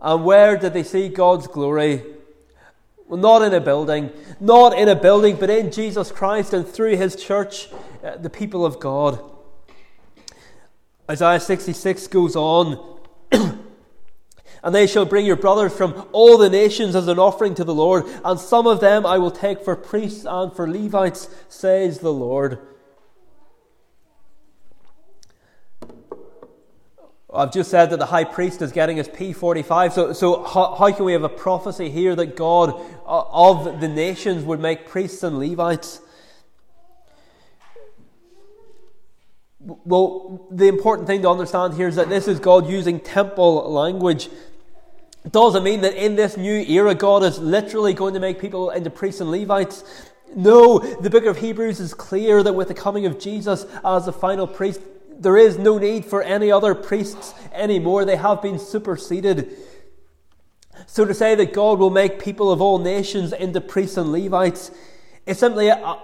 And 0.00 0.24
where 0.24 0.56
did 0.56 0.74
they 0.74 0.82
see 0.84 1.08
God's 1.08 1.48
glory? 1.48 2.02
Well, 3.06 3.20
not 3.20 3.42
in 3.42 3.52
a 3.52 3.60
building, 3.60 4.10
not 4.40 4.78
in 4.78 4.88
a 4.88 4.96
building, 4.96 5.36
but 5.36 5.50
in 5.50 5.70
Jesus 5.70 6.10
Christ 6.10 6.52
and 6.52 6.66
through 6.66 6.96
his 6.96 7.16
church, 7.16 7.68
uh, 8.04 8.16
the 8.18 8.30
people 8.30 8.66
of 8.66 8.78
God. 8.78 9.18
Isaiah 11.10 11.40
66 11.40 12.06
goes 12.08 12.36
on. 12.36 13.00
and 13.32 14.74
they 14.74 14.86
shall 14.86 15.04
bring 15.04 15.26
your 15.26 15.36
brothers 15.36 15.76
from 15.76 16.06
all 16.12 16.38
the 16.38 16.50
nations 16.50 16.94
as 16.96 17.08
an 17.08 17.18
offering 17.18 17.54
to 17.54 17.64
the 17.64 17.74
Lord, 17.74 18.04
and 18.24 18.40
some 18.40 18.66
of 18.66 18.80
them 18.80 19.04
I 19.04 19.18
will 19.18 19.30
take 19.30 19.62
for 19.62 19.76
priests 19.76 20.24
and 20.28 20.52
for 20.52 20.68
Levites, 20.68 21.28
says 21.48 21.98
the 21.98 22.12
Lord. 22.12 22.58
I've 27.32 27.52
just 27.52 27.70
said 27.70 27.90
that 27.90 27.98
the 27.98 28.06
high 28.06 28.24
priest 28.24 28.62
is 28.62 28.70
getting 28.70 28.96
his 28.96 29.08
P45. 29.08 29.92
So, 29.92 30.12
so 30.12 30.44
how, 30.44 30.76
how 30.76 30.92
can 30.92 31.04
we 31.04 31.14
have 31.14 31.24
a 31.24 31.28
prophecy 31.28 31.90
here 31.90 32.14
that 32.14 32.36
God 32.36 32.80
uh, 33.06 33.24
of 33.32 33.80
the 33.80 33.88
nations 33.88 34.44
would 34.44 34.60
make 34.60 34.86
priests 34.86 35.24
and 35.24 35.38
Levites? 35.38 36.00
Well, 39.64 40.46
the 40.50 40.68
important 40.68 41.06
thing 41.06 41.22
to 41.22 41.30
understand 41.30 41.74
here 41.74 41.88
is 41.88 41.96
that 41.96 42.08
this 42.08 42.28
is 42.28 42.38
God 42.38 42.68
using 42.68 43.00
temple 43.00 43.72
language. 43.72 44.28
Does 45.30 45.54
it 45.54 45.62
mean 45.62 45.80
that 45.80 45.94
in 45.94 46.16
this 46.16 46.36
new 46.36 46.60
era, 46.68 46.94
God 46.94 47.22
is 47.22 47.38
literally 47.38 47.94
going 47.94 48.12
to 48.14 48.20
make 48.20 48.38
people 48.38 48.70
into 48.70 48.90
priests 48.90 49.22
and 49.22 49.30
Levites? 49.30 49.82
No, 50.36 50.78
the 50.78 51.08
book 51.08 51.24
of 51.24 51.38
Hebrews 51.38 51.80
is 51.80 51.94
clear 51.94 52.42
that 52.42 52.52
with 52.52 52.68
the 52.68 52.74
coming 52.74 53.06
of 53.06 53.18
Jesus 53.18 53.64
as 53.84 54.04
the 54.04 54.12
final 54.12 54.46
priest, 54.46 54.80
there 55.18 55.38
is 55.38 55.56
no 55.56 55.78
need 55.78 56.04
for 56.04 56.22
any 56.22 56.50
other 56.50 56.74
priests 56.74 57.32
anymore. 57.52 58.04
They 58.04 58.16
have 58.16 58.42
been 58.42 58.58
superseded. 58.58 59.56
So 60.86 61.04
to 61.04 61.14
say 61.14 61.34
that 61.36 61.54
God 61.54 61.78
will 61.78 61.90
make 61.90 62.18
people 62.22 62.52
of 62.52 62.60
all 62.60 62.78
nations 62.78 63.32
into 63.32 63.60
priests 63.60 63.96
and 63.96 64.12
Levites 64.12 64.70
is 65.24 65.38
simply 65.38 65.68
a, 65.68 65.98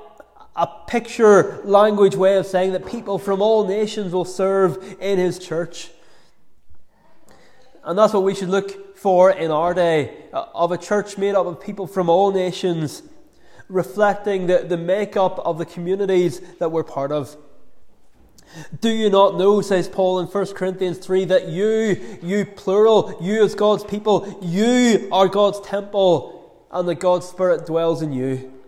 a 0.56 0.66
picture 0.86 1.60
language 1.64 2.16
way 2.16 2.36
of 2.36 2.46
saying 2.46 2.72
that 2.72 2.86
people 2.86 3.18
from 3.18 3.40
all 3.40 3.66
nations 3.66 4.12
will 4.12 4.24
serve 4.24 4.96
in 5.00 5.18
his 5.18 5.38
church. 5.38 5.90
And 7.84 7.98
that's 7.98 8.12
what 8.12 8.24
we 8.24 8.34
should 8.34 8.50
look 8.50 8.96
for 8.96 9.30
in 9.30 9.50
our 9.50 9.72
day 9.72 10.24
uh, 10.32 10.46
of 10.54 10.72
a 10.72 10.78
church 10.78 11.16
made 11.16 11.34
up 11.34 11.46
of 11.46 11.60
people 11.60 11.86
from 11.86 12.10
all 12.10 12.30
nations, 12.32 13.02
reflecting 13.68 14.46
the, 14.46 14.58
the 14.58 14.76
makeup 14.76 15.38
of 15.38 15.56
the 15.58 15.64
communities 15.64 16.40
that 16.58 16.70
we're 16.70 16.84
part 16.84 17.10
of. 17.10 17.36
Do 18.80 18.90
you 18.90 19.08
not 19.08 19.38
know, 19.38 19.60
says 19.60 19.88
Paul 19.88 20.18
in 20.20 20.26
1 20.26 20.46
Corinthians 20.54 20.98
3, 20.98 21.26
that 21.26 21.48
you, 21.48 22.18
you 22.20 22.44
plural, 22.44 23.16
you 23.22 23.44
as 23.44 23.54
God's 23.54 23.84
people, 23.84 24.40
you 24.42 25.08
are 25.12 25.28
God's 25.28 25.60
temple, 25.60 26.66
and 26.70 26.88
that 26.88 26.96
God's 26.96 27.26
Spirit 27.26 27.64
dwells 27.64 28.02
in 28.02 28.12
you? 28.12 28.59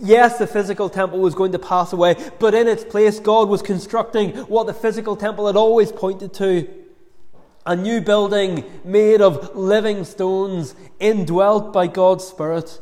Yes, 0.00 0.38
the 0.38 0.46
physical 0.46 0.88
temple 0.88 1.18
was 1.20 1.34
going 1.34 1.52
to 1.52 1.58
pass 1.58 1.92
away, 1.92 2.16
but 2.38 2.54
in 2.54 2.68
its 2.68 2.84
place, 2.84 3.20
God 3.20 3.48
was 3.48 3.62
constructing 3.62 4.30
what 4.46 4.66
the 4.66 4.74
physical 4.74 5.16
temple 5.16 5.46
had 5.46 5.56
always 5.56 5.92
pointed 5.92 6.32
to 6.34 6.68
a 7.66 7.74
new 7.74 8.00
building 8.00 8.64
made 8.84 9.20
of 9.20 9.56
living 9.56 10.04
stones, 10.04 10.74
indwelt 11.00 11.72
by 11.72 11.86
God's 11.86 12.24
Spirit. 12.24 12.80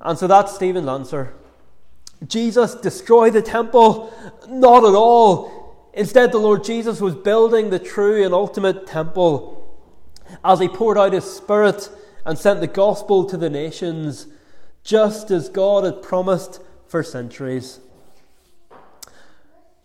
And 0.00 0.18
so 0.18 0.26
that's 0.26 0.54
Stephen's 0.54 0.88
answer. 0.88 1.34
Jesus 2.26 2.74
destroyed 2.74 3.32
the 3.32 3.42
temple? 3.42 4.12
Not 4.48 4.84
at 4.84 4.94
all. 4.94 5.88
Instead, 5.94 6.32
the 6.32 6.38
Lord 6.38 6.64
Jesus 6.64 7.00
was 7.00 7.14
building 7.14 7.70
the 7.70 7.78
true 7.78 8.24
and 8.24 8.34
ultimate 8.34 8.86
temple 8.86 9.54
as 10.44 10.60
he 10.60 10.68
poured 10.68 10.98
out 10.98 11.12
his 11.12 11.24
Spirit 11.24 11.88
and 12.26 12.38
sent 12.38 12.60
the 12.60 12.66
gospel 12.66 13.24
to 13.24 13.36
the 13.36 13.48
nations, 13.48 14.26
just 14.88 15.30
as 15.30 15.50
God 15.50 15.84
had 15.84 16.00
promised 16.00 16.62
for 16.86 17.02
centuries. 17.02 17.78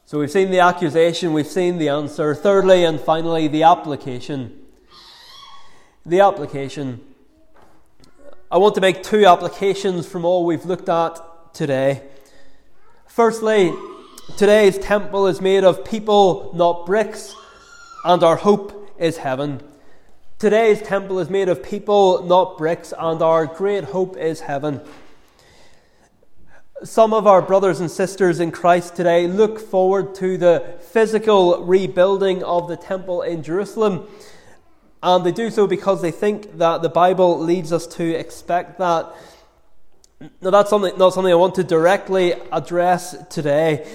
So 0.06 0.18
we've 0.18 0.32
seen 0.32 0.50
the 0.50 0.60
accusation, 0.60 1.34
we've 1.34 1.46
seen 1.46 1.78
the 1.78 1.90
answer. 1.90 2.34
Thirdly 2.34 2.86
and 2.86 3.02
finally, 3.02 3.50
the 3.50 3.64
application. 3.64 4.62
The 6.06 6.22
application. 6.22 7.02
I 8.50 8.58
want 8.58 8.76
to 8.76 8.82
make 8.82 9.04
two 9.04 9.26
applications 9.26 10.08
from 10.08 10.24
all 10.24 10.46
we've 10.46 10.64
looked 10.64 10.88
at 10.88 11.20
today. 11.54 12.04
Firstly, 13.06 13.74
today's 14.38 14.78
temple 14.78 15.28
is 15.28 15.42
made 15.42 15.66
of 15.66 15.84
people, 15.84 16.54
not 16.56 16.86
bricks, 16.86 17.36
and 18.06 18.24
our 18.24 18.38
hope 18.38 18.90
is 18.98 19.18
heaven. 19.18 19.62
Today's 20.44 20.82
temple 20.82 21.20
is 21.20 21.30
made 21.30 21.48
of 21.48 21.64
people, 21.64 22.22
not 22.24 22.58
bricks, 22.58 22.94
and 23.00 23.22
our 23.22 23.46
great 23.46 23.86
hope 23.86 24.18
is 24.18 24.42
heaven. 24.42 24.82
Some 26.84 27.14
of 27.14 27.26
our 27.26 27.42
brothers 27.42 27.80
and 27.80 27.90
sisters 27.90 28.42
in 28.42 28.52
Christ 28.52 28.94
today 28.94 29.26
look 29.26 29.58
forward 29.58 30.14
to 30.16 30.38
the 30.38 30.76
physical 30.92 31.64
rebuilding 31.64 32.44
of 32.44 32.68
the 32.68 32.76
temple 32.76 33.22
in 33.22 33.42
Jerusalem, 33.42 34.06
and 35.02 35.26
they 35.26 35.32
do 35.32 35.50
so 35.50 35.66
because 35.66 36.02
they 36.02 36.12
think 36.12 36.58
that 36.58 36.82
the 36.82 36.90
Bible 36.90 37.40
leads 37.40 37.72
us 37.72 37.88
to 37.96 38.14
expect 38.14 38.80
that. 38.80 39.16
Now, 40.42 40.50
that's 40.50 40.70
something, 40.70 40.98
not 40.98 41.14
something 41.14 41.32
I 41.32 41.38
want 41.38 41.56
to 41.56 41.64
directly 41.64 42.34
address 42.52 43.16
today, 43.30 43.88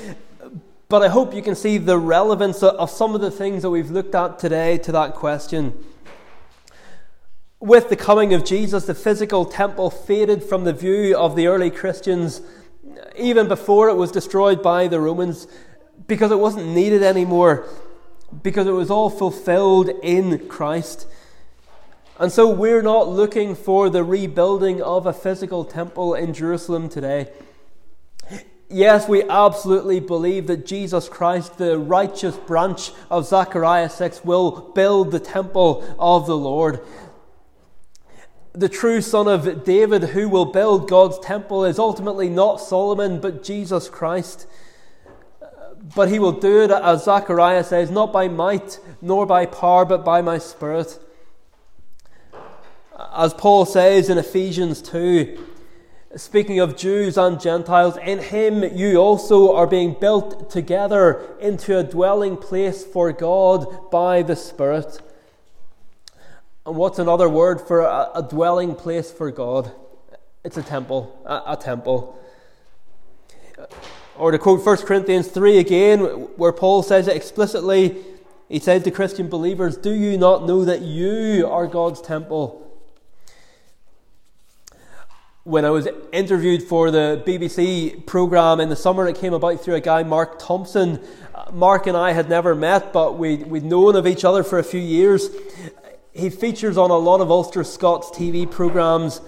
but 0.88 1.02
I 1.02 1.08
hope 1.08 1.34
you 1.34 1.42
can 1.42 1.54
see 1.54 1.76
the 1.76 1.98
relevance 1.98 2.62
of 2.62 2.88
some 2.88 3.14
of 3.14 3.20
the 3.20 3.30
things 3.30 3.60
that 3.60 3.68
we've 3.68 3.90
looked 3.90 4.14
at 4.14 4.38
today 4.38 4.78
to 4.78 4.92
that 4.92 5.14
question. 5.14 5.84
With 7.60 7.88
the 7.88 7.96
coming 7.96 8.34
of 8.34 8.44
Jesus, 8.44 8.86
the 8.86 8.94
physical 8.94 9.44
temple 9.44 9.90
faded 9.90 10.44
from 10.44 10.64
the 10.64 10.72
view 10.72 11.16
of 11.16 11.34
the 11.34 11.48
early 11.48 11.70
Christians 11.70 12.40
even 13.16 13.48
before 13.48 13.88
it 13.88 13.94
was 13.94 14.10
destroyed 14.10 14.62
by 14.62 14.88
the 14.88 15.00
Romans 15.00 15.46
because 16.06 16.30
it 16.30 16.38
wasn't 16.38 16.66
needed 16.66 17.02
anymore, 17.02 17.66
because 18.42 18.66
it 18.66 18.72
was 18.72 18.90
all 18.90 19.10
fulfilled 19.10 19.90
in 20.02 20.48
Christ. 20.48 21.06
And 22.18 22.32
so 22.32 22.48
we're 22.48 22.82
not 22.82 23.08
looking 23.08 23.54
for 23.54 23.90
the 23.90 24.02
rebuilding 24.02 24.82
of 24.82 25.06
a 25.06 25.12
physical 25.12 25.64
temple 25.64 26.14
in 26.14 26.32
Jerusalem 26.32 26.88
today. 26.88 27.30
Yes, 28.70 29.08
we 29.08 29.22
absolutely 29.22 29.98
believe 29.98 30.46
that 30.48 30.66
Jesus 30.66 31.08
Christ, 31.08 31.56
the 31.56 31.78
righteous 31.78 32.36
branch 32.36 32.92
of 33.10 33.26
Zechariah 33.26 33.88
6, 33.88 34.24
will 34.24 34.72
build 34.74 35.10
the 35.10 35.20
temple 35.20 35.84
of 35.98 36.26
the 36.26 36.36
Lord. 36.36 36.80
The 38.58 38.68
true 38.68 39.00
son 39.00 39.28
of 39.28 39.62
David 39.62 40.02
who 40.02 40.28
will 40.28 40.46
build 40.46 40.88
God's 40.88 41.20
temple 41.20 41.64
is 41.64 41.78
ultimately 41.78 42.28
not 42.28 42.60
Solomon, 42.60 43.20
but 43.20 43.44
Jesus 43.44 43.88
Christ. 43.88 44.48
But 45.94 46.08
he 46.08 46.18
will 46.18 46.32
do 46.32 46.62
it, 46.62 46.72
as 46.72 47.04
Zechariah 47.04 47.62
says, 47.62 47.88
not 47.88 48.12
by 48.12 48.26
might 48.26 48.80
nor 49.00 49.26
by 49.26 49.46
power, 49.46 49.84
but 49.84 50.04
by 50.04 50.22
my 50.22 50.38
spirit. 50.38 50.98
As 53.14 53.32
Paul 53.32 53.64
says 53.64 54.10
in 54.10 54.18
Ephesians 54.18 54.82
2, 54.82 55.38
speaking 56.16 56.58
of 56.58 56.76
Jews 56.76 57.16
and 57.16 57.40
Gentiles, 57.40 57.96
in 57.98 58.18
him 58.18 58.64
you 58.76 58.96
also 58.96 59.54
are 59.54 59.68
being 59.68 59.94
built 60.00 60.50
together 60.50 61.36
into 61.38 61.78
a 61.78 61.84
dwelling 61.84 62.36
place 62.36 62.84
for 62.84 63.12
God 63.12 63.88
by 63.92 64.22
the 64.22 64.34
Spirit. 64.34 65.00
And 66.68 66.76
what's 66.76 66.98
another 66.98 67.30
word 67.30 67.62
for 67.62 67.80
a, 67.80 68.10
a 68.16 68.22
dwelling 68.22 68.74
place 68.74 69.10
for 69.10 69.30
God? 69.30 69.72
It's 70.44 70.58
a 70.58 70.62
temple, 70.62 71.18
a, 71.24 71.52
a 71.52 71.56
temple. 71.56 72.22
Or 74.18 74.32
to 74.32 74.38
quote 74.38 74.66
1 74.66 74.76
Corinthians 74.78 75.28
3 75.28 75.56
again, 75.56 76.00
where 76.36 76.52
Paul 76.52 76.82
says 76.82 77.08
it 77.08 77.16
explicitly, 77.16 77.96
he 78.50 78.58
says 78.58 78.82
to 78.82 78.90
Christian 78.90 79.30
believers, 79.30 79.78
Do 79.78 79.94
you 79.94 80.18
not 80.18 80.44
know 80.44 80.66
that 80.66 80.82
you 80.82 81.48
are 81.50 81.66
God's 81.66 82.02
temple? 82.02 82.66
when 85.44 85.64
I 85.64 85.70
was 85.70 85.88
interviewed 86.12 86.62
for 86.62 86.90
the 86.90 87.22
BBC 87.26 88.04
programme 88.04 88.60
in 88.60 88.68
the 88.68 88.76
summer, 88.76 89.08
it 89.08 89.16
came 89.16 89.32
about 89.32 89.62
through 89.62 89.76
a 89.76 89.80
guy, 89.80 90.02
Mark 90.02 90.38
Thompson. 90.38 91.02
Uh, 91.34 91.50
Mark 91.52 91.86
and 91.86 91.96
I 91.96 92.12
had 92.12 92.28
never 92.28 92.54
met, 92.54 92.92
but 92.92 93.16
we'd, 93.16 93.46
we'd 93.46 93.64
known 93.64 93.96
of 93.96 94.06
each 94.06 94.26
other 94.26 94.42
for 94.42 94.58
a 94.58 94.62
few 94.62 94.78
years. 94.78 95.30
He 96.12 96.30
features 96.30 96.76
on 96.76 96.90
a 96.90 96.96
lot 96.96 97.20
of 97.20 97.30
Ulster 97.30 97.64
Scots 97.64 98.10
TV 98.10 98.50
programmes. 98.50 99.20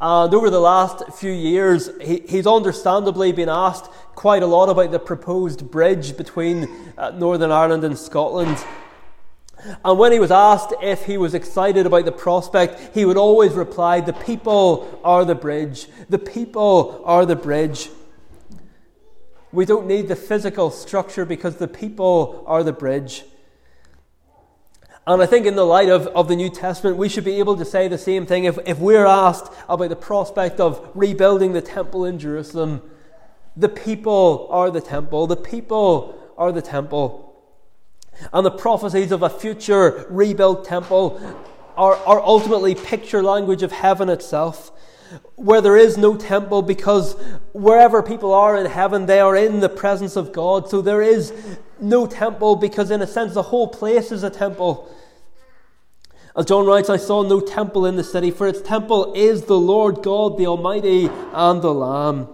And 0.00 0.34
over 0.34 0.50
the 0.50 0.60
last 0.60 1.02
few 1.14 1.32
years, 1.32 1.90
he, 2.00 2.22
he's 2.28 2.46
understandably 2.46 3.32
been 3.32 3.48
asked 3.48 3.90
quite 4.14 4.42
a 4.42 4.46
lot 4.46 4.68
about 4.68 4.90
the 4.90 4.98
proposed 4.98 5.70
bridge 5.70 6.16
between 6.16 6.68
uh, 6.96 7.10
Northern 7.10 7.50
Ireland 7.50 7.84
and 7.84 7.98
Scotland. 7.98 8.56
And 9.84 9.98
when 9.98 10.12
he 10.12 10.18
was 10.18 10.30
asked 10.30 10.74
if 10.82 11.04
he 11.04 11.16
was 11.16 11.34
excited 11.34 11.86
about 11.86 12.04
the 12.04 12.12
prospect, 12.12 12.94
he 12.94 13.04
would 13.04 13.16
always 13.16 13.52
reply, 13.52 14.00
The 14.00 14.12
people 14.12 15.00
are 15.02 15.24
the 15.24 15.34
bridge. 15.34 15.88
The 16.08 16.18
people 16.18 17.02
are 17.04 17.24
the 17.24 17.36
bridge. 17.36 17.88
We 19.52 19.64
don't 19.64 19.86
need 19.86 20.08
the 20.08 20.16
physical 20.16 20.70
structure 20.70 21.24
because 21.24 21.56
the 21.56 21.68
people 21.68 22.44
are 22.46 22.62
the 22.62 22.72
bridge. 22.72 23.24
And 25.06 25.20
I 25.20 25.26
think, 25.26 25.44
in 25.44 25.54
the 25.54 25.66
light 25.66 25.90
of, 25.90 26.06
of 26.08 26.28
the 26.28 26.36
New 26.36 26.48
Testament, 26.48 26.96
we 26.96 27.10
should 27.10 27.24
be 27.24 27.38
able 27.38 27.56
to 27.56 27.64
say 27.64 27.88
the 27.88 27.98
same 27.98 28.24
thing 28.24 28.44
if, 28.44 28.58
if 28.64 28.78
we're 28.78 29.04
asked 29.04 29.52
about 29.68 29.90
the 29.90 29.96
prospect 29.96 30.60
of 30.60 30.90
rebuilding 30.94 31.52
the 31.52 31.60
temple 31.60 32.06
in 32.06 32.18
Jerusalem. 32.18 32.80
The 33.54 33.68
people 33.68 34.48
are 34.50 34.70
the 34.70 34.80
temple. 34.80 35.26
The 35.26 35.36
people 35.36 36.18
are 36.38 36.52
the 36.52 36.62
temple. 36.62 37.34
And 38.32 38.46
the 38.46 38.50
prophecies 38.50 39.12
of 39.12 39.22
a 39.22 39.28
future 39.28 40.06
rebuilt 40.08 40.64
temple 40.64 41.20
are, 41.76 41.96
are 41.96 42.20
ultimately 42.20 42.74
picture 42.74 43.22
language 43.22 43.62
of 43.62 43.72
heaven 43.72 44.08
itself, 44.08 44.70
where 45.36 45.60
there 45.60 45.76
is 45.76 45.96
no 45.96 46.16
temple 46.16 46.62
because 46.62 47.14
wherever 47.52 48.02
people 48.02 48.32
are 48.32 48.56
in 48.56 48.66
heaven, 48.66 49.06
they 49.06 49.20
are 49.20 49.36
in 49.36 49.60
the 49.60 49.68
presence 49.68 50.16
of 50.16 50.32
God. 50.32 50.68
So 50.68 50.80
there 50.80 51.02
is 51.02 51.32
no 51.80 52.06
temple 52.06 52.56
because, 52.56 52.90
in 52.90 53.02
a 53.02 53.06
sense, 53.06 53.34
the 53.34 53.42
whole 53.42 53.68
place 53.68 54.10
is 54.12 54.22
a 54.22 54.30
temple. 54.30 54.90
As 56.36 56.46
John 56.46 56.66
writes, 56.66 56.90
I 56.90 56.96
saw 56.96 57.22
no 57.22 57.40
temple 57.40 57.86
in 57.86 57.96
the 57.96 58.04
city, 58.04 58.30
for 58.30 58.48
its 58.48 58.60
temple 58.60 59.12
is 59.14 59.42
the 59.42 59.58
Lord 59.58 60.02
God, 60.02 60.36
the 60.36 60.46
Almighty, 60.46 61.08
and 61.32 61.62
the 61.62 61.72
Lamb. 61.72 62.28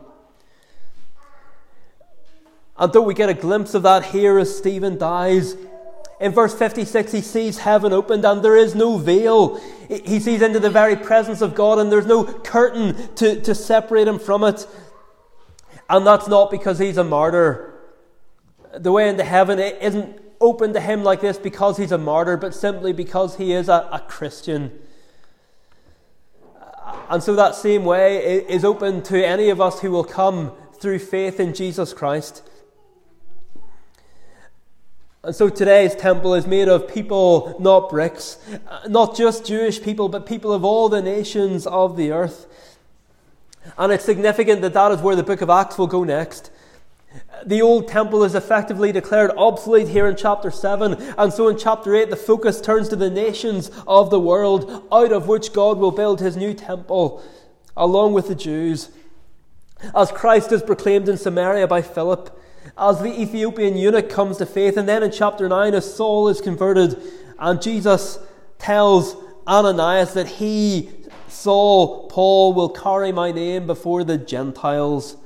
And 2.79 2.93
though 2.95 3.03
we 3.03 3.13
get 3.13 3.29
a 3.29 3.35
glimpse 3.35 3.75
of 3.75 3.83
that 3.83 4.07
here 4.07 4.39
as 4.39 4.57
Stephen 4.57 4.97
dies, 4.97 5.55
in 6.21 6.33
verse 6.33 6.55
56, 6.55 7.13
he 7.13 7.23
sees 7.23 7.59
heaven 7.59 7.95
opened 7.95 8.27
and 8.27 8.45
there 8.45 8.57
is 8.57 8.75
no 8.75 8.99
veil. 8.99 9.59
He 9.89 10.21
sees 10.21 10.43
into 10.43 10.61
the 10.61 10.69
very 10.69 10.95
presence 10.95 11.41
of 11.41 11.55
God 11.55 11.79
and 11.79 11.91
there's 11.91 12.07
no 12.07 12.25
curtain 12.25 13.15
to, 13.17 13.41
to 13.41 13.55
separate 13.55 14.07
him 14.07 14.19
from 14.19 14.45
it. 14.45 14.67
And 15.89 16.07
that's 16.07 16.29
not 16.29 16.51
because 16.51 16.79
he's 16.79 16.99
a 16.99 17.05
martyr. 17.05 17.75
The 18.75 18.93
way 18.93 19.09
into 19.09 19.25
heaven 19.25 19.59
isn't 19.59 20.21
open 20.43 20.75
to 20.75 20.81
him 20.81 21.03
like 21.03 21.23
this 21.23 21.39
because 21.39 21.79
he's 21.79 21.91
a 21.91 21.99
martyr, 21.99 22.37
but 22.37 22.55
simply 22.55 22.93
because 22.93 23.37
he 23.37 23.53
is 23.53 23.71
a, 23.71 23.89
a 23.91 24.05
Christian. 24.07 24.79
And 27.09 27.23
so 27.23 27.35
that 27.35 27.55
same 27.55 27.85
way 27.87 28.19
is 28.19 28.63
open 28.63 29.03
to 29.05 29.27
any 29.27 29.49
of 29.49 29.59
us 29.59 29.81
who 29.81 29.91
will 29.91 30.05
come 30.05 30.53
through 30.75 30.99
faith 30.99 31.41
in 31.41 31.55
Jesus 31.55 31.95
Christ. 31.95 32.43
And 35.23 35.37
so 35.37 35.51
today's 35.51 35.95
temple 35.95 36.35
is 36.35 36.47
made 36.47 36.69
of 36.69 36.89
people, 36.89 37.55
not 37.61 37.91
bricks. 37.91 38.39
Uh, 38.69 38.89
not 38.89 39.15
just 39.15 39.45
Jewish 39.45 39.83
people, 39.83 40.09
but 40.09 40.25
people 40.25 40.51
of 40.51 40.65
all 40.65 40.89
the 40.89 41.03
nations 41.03 41.67
of 41.67 41.99
the 41.99 42.11
earth. 42.11 42.47
And 43.77 43.93
it's 43.93 44.05
significant 44.05 44.63
that 44.63 44.73
that 44.73 44.93
is 44.93 45.01
where 45.01 45.17
the 45.17 45.23
book 45.23 45.43
of 45.43 45.51
Acts 45.51 45.77
will 45.77 45.87
go 45.87 46.05
next. 46.05 46.51
The 47.45 47.61
old 47.61 47.87
temple 47.87 48.25
is 48.25 48.35
effectively 48.35 48.93
declared 48.93 49.31
obsolete 49.33 49.89
here 49.89 50.07
in 50.07 50.17
chapter 50.17 50.51
7, 50.51 50.95
and 51.19 51.33
so 51.33 51.49
in 51.49 51.59
chapter 51.59 51.95
8, 51.95 52.09
the 52.09 52.17
focus 52.17 52.61
turns 52.61 52.89
to 52.89 52.97
the 52.97 53.11
nations 53.11 53.71
of 53.87 54.11
the 54.11 54.21
world, 54.21 54.87
out 54.93 55.13
of 55.13 55.27
which 55.27 55.53
God 55.53 55.79
will 55.79 55.91
build 55.91 56.21
his 56.21 56.37
new 56.37 56.55
temple, 56.55 57.23
along 57.77 58.13
with 58.13 58.29
the 58.29 58.35
Jews. 58.35 58.91
As 59.95 60.13
Christ 60.13 60.53
is 60.53 60.63
proclaimed 60.63 61.09
in 61.09 61.17
Samaria 61.17 61.67
by 61.67 61.83
Philip, 61.83 62.40
as 62.77 63.01
the 63.01 63.21
Ethiopian 63.21 63.77
eunuch 63.77 64.09
comes 64.09 64.39
to 64.39 64.47
faith. 64.47 64.77
And 64.77 64.89
then 64.89 65.03
in 65.03 65.11
chapter 65.11 65.49
9, 65.49 65.75
as 65.75 65.95
Saul 65.95 66.29
is 66.29 66.41
converted, 66.41 67.01
and 67.39 67.61
Jesus 67.61 68.19
tells 68.59 69.17
Ananias 69.47 70.15
that 70.15 70.27
he, 70.27 70.91
Saul, 71.29 72.09
Paul, 72.09 72.55
will 72.55 72.69
carry 72.69 73.13
my 73.13 73.33
name 73.33 73.67
before 73.67 74.05
the 74.05 74.19
Gentiles. 74.19 75.17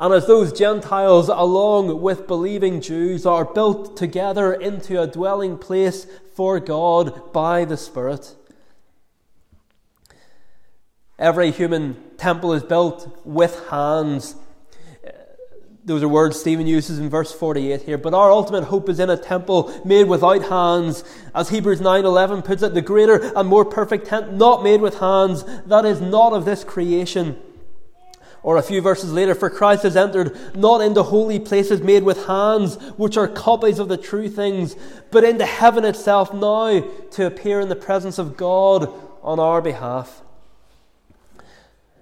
And 0.00 0.14
as 0.14 0.26
those 0.26 0.52
Gentiles, 0.52 1.28
along 1.28 2.00
with 2.00 2.26
believing 2.26 2.80
Jews, 2.80 3.26
are 3.26 3.44
built 3.44 3.96
together 3.96 4.52
into 4.52 5.00
a 5.00 5.06
dwelling 5.06 5.58
place 5.58 6.06
for 6.34 6.58
God 6.58 7.32
by 7.32 7.64
the 7.64 7.76
Spirit. 7.76 8.34
Every 11.18 11.50
human 11.50 11.96
temple 12.16 12.52
is 12.52 12.62
built 12.62 13.20
with 13.24 13.68
hands 13.68 14.36
those 15.84 16.02
are 16.02 16.08
words 16.08 16.40
Stephen 16.40 16.66
uses 16.66 16.98
in 16.98 17.10
verse 17.10 17.32
48 17.32 17.82
here. 17.82 17.98
But 17.98 18.14
our 18.14 18.30
ultimate 18.30 18.64
hope 18.64 18.88
is 18.88 18.98
in 18.98 19.10
a 19.10 19.18
temple 19.18 19.72
made 19.84 20.08
without 20.08 20.44
hands. 20.44 21.04
As 21.34 21.50
Hebrews 21.50 21.80
9:11 21.80 22.42
puts 22.42 22.62
it, 22.62 22.72
the 22.72 22.80
greater 22.80 23.32
and 23.36 23.48
more 23.48 23.66
perfect 23.66 24.06
tent 24.06 24.32
not 24.32 24.62
made 24.62 24.80
with 24.80 25.00
hands, 25.00 25.44
that 25.66 25.84
is 25.84 26.00
not 26.00 26.32
of 26.32 26.46
this 26.46 26.64
creation. 26.64 27.36
Or 28.42 28.56
a 28.56 28.62
few 28.62 28.80
verses 28.80 29.12
later, 29.12 29.34
for 29.34 29.48
Christ 29.50 29.84
has 29.84 29.96
entered 29.96 30.36
not 30.54 30.80
into 30.80 31.02
holy 31.02 31.38
places 31.38 31.80
made 31.80 32.02
with 32.02 32.26
hands, 32.26 32.76
which 32.96 33.16
are 33.16 33.28
copies 33.28 33.78
of 33.78 33.88
the 33.88 33.96
true 33.96 34.28
things, 34.28 34.76
but 35.10 35.24
into 35.24 35.46
heaven 35.46 35.84
itself 35.84 36.32
now 36.32 36.82
to 37.12 37.26
appear 37.26 37.60
in 37.60 37.68
the 37.68 37.76
presence 37.76 38.18
of 38.18 38.36
God 38.36 38.92
on 39.22 39.38
our 39.40 39.62
behalf. 39.62 40.22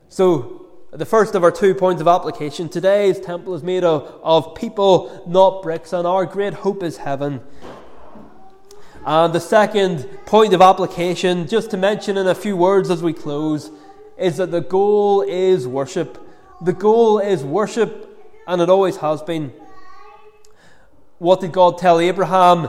So, 0.09 0.67
the 0.93 1.07
first 1.07 1.35
of 1.35 1.43
our 1.43 1.51
two 1.51 1.75
points 1.75 2.03
of 2.03 2.07
application 2.07 2.69
today's 2.69 3.19
temple 3.19 3.55
is 3.55 3.63
made 3.63 3.83
of, 3.83 4.21
of 4.23 4.55
people, 4.55 5.25
not 5.27 5.63
bricks, 5.63 5.95
and 5.95 6.07
our 6.07 6.27
great 6.27 6.53
hope 6.53 6.83
is 6.83 6.99
heaven. 6.99 7.41
And 9.07 9.33
the 9.33 9.41
second 9.41 10.07
point 10.27 10.53
of 10.53 10.61
application, 10.61 11.49
just 11.49 11.71
to 11.71 11.79
mention 11.79 12.19
in 12.19 12.27
a 12.27 12.35
few 12.35 12.59
words 12.59 12.91
as 12.91 13.03
we 13.03 13.15
close, 13.15 13.71
is 14.19 14.37
that 14.37 14.51
the 14.51 14.61
goal 14.61 15.23
is 15.23 15.67
worship. 15.67 16.19
The 16.61 16.75
goal 16.75 17.21
is 17.21 17.43
worship, 17.43 18.15
and 18.47 18.61
it 18.61 18.69
always 18.69 18.99
has 18.99 19.23
been. 19.23 19.55
What 21.17 21.41
did 21.41 21.53
God 21.53 21.79
tell 21.79 22.01
Abraham? 22.01 22.69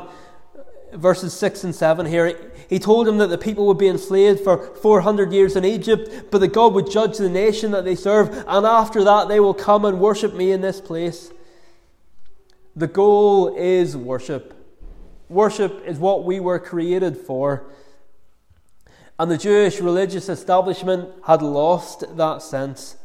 Verses 0.93 1.33
6 1.33 1.63
and 1.63 1.75
7 1.75 2.05
here. 2.05 2.51
He 2.69 2.79
told 2.79 3.07
him 3.07 3.17
that 3.17 3.27
the 3.27 3.37
people 3.37 3.65
would 3.67 3.77
be 3.77 3.87
enslaved 3.87 4.41
for 4.41 4.75
400 4.75 5.31
years 5.33 5.55
in 5.55 5.65
Egypt, 5.65 6.31
but 6.31 6.39
that 6.39 6.53
God 6.53 6.73
would 6.73 6.89
judge 6.89 7.17
the 7.17 7.29
nation 7.29 7.71
that 7.71 7.85
they 7.85 7.95
serve, 7.95 8.29
and 8.47 8.65
after 8.65 9.03
that 9.03 9.27
they 9.27 9.39
will 9.39 9.53
come 9.53 9.85
and 9.85 9.99
worship 9.99 10.33
me 10.33 10.51
in 10.51 10.61
this 10.61 10.79
place. 10.79 11.31
The 12.75 12.87
goal 12.87 13.55
is 13.55 13.95
worship. 13.95 14.53
Worship 15.29 15.83
is 15.85 15.97
what 15.97 16.23
we 16.23 16.39
were 16.39 16.59
created 16.59 17.17
for. 17.17 17.65
And 19.19 19.29
the 19.29 19.37
Jewish 19.37 19.79
religious 19.79 20.27
establishment 20.29 21.09
had 21.25 21.41
lost 21.41 22.17
that 22.17 22.41
sense. 22.41 22.97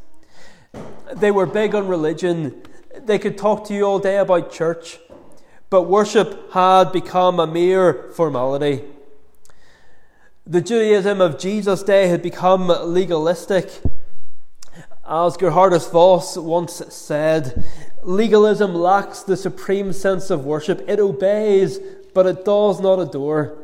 They 1.14 1.31
were 1.31 1.46
big 1.46 1.74
on 1.74 1.88
religion. 1.88 2.62
They 2.98 3.18
could 3.18 3.37
talk 3.37 3.66
to 3.68 3.74
you 3.74 3.85
all 3.85 3.98
day 3.98 4.16
about 4.16 4.51
church, 4.51 4.98
but 5.70 5.83
worship 5.83 6.52
had 6.52 6.92
become 6.92 7.38
a 7.38 7.46
mere 7.46 8.11
formality. 8.14 8.83
The 10.46 10.62
Judaism 10.62 11.20
of 11.20 11.38
Jesus' 11.38 11.83
day 11.83 12.09
had 12.09 12.22
become 12.22 12.68
legalistic. 12.68 13.70
As 15.07 15.37
Gerhardus 15.37 15.90
Vos 15.90 16.38
once 16.38 16.83
said, 16.88 17.64
legalism 18.02 18.74
lacks 18.74 19.22
the 19.22 19.37
supreme 19.37 19.92
sense 19.92 20.31
of 20.31 20.46
worship. 20.46 20.83
It 20.88 21.00
obeys, 21.00 21.78
but 22.14 22.26
it 22.26 22.44
does 22.46 22.81
not 22.81 22.98
adore. 22.98 23.59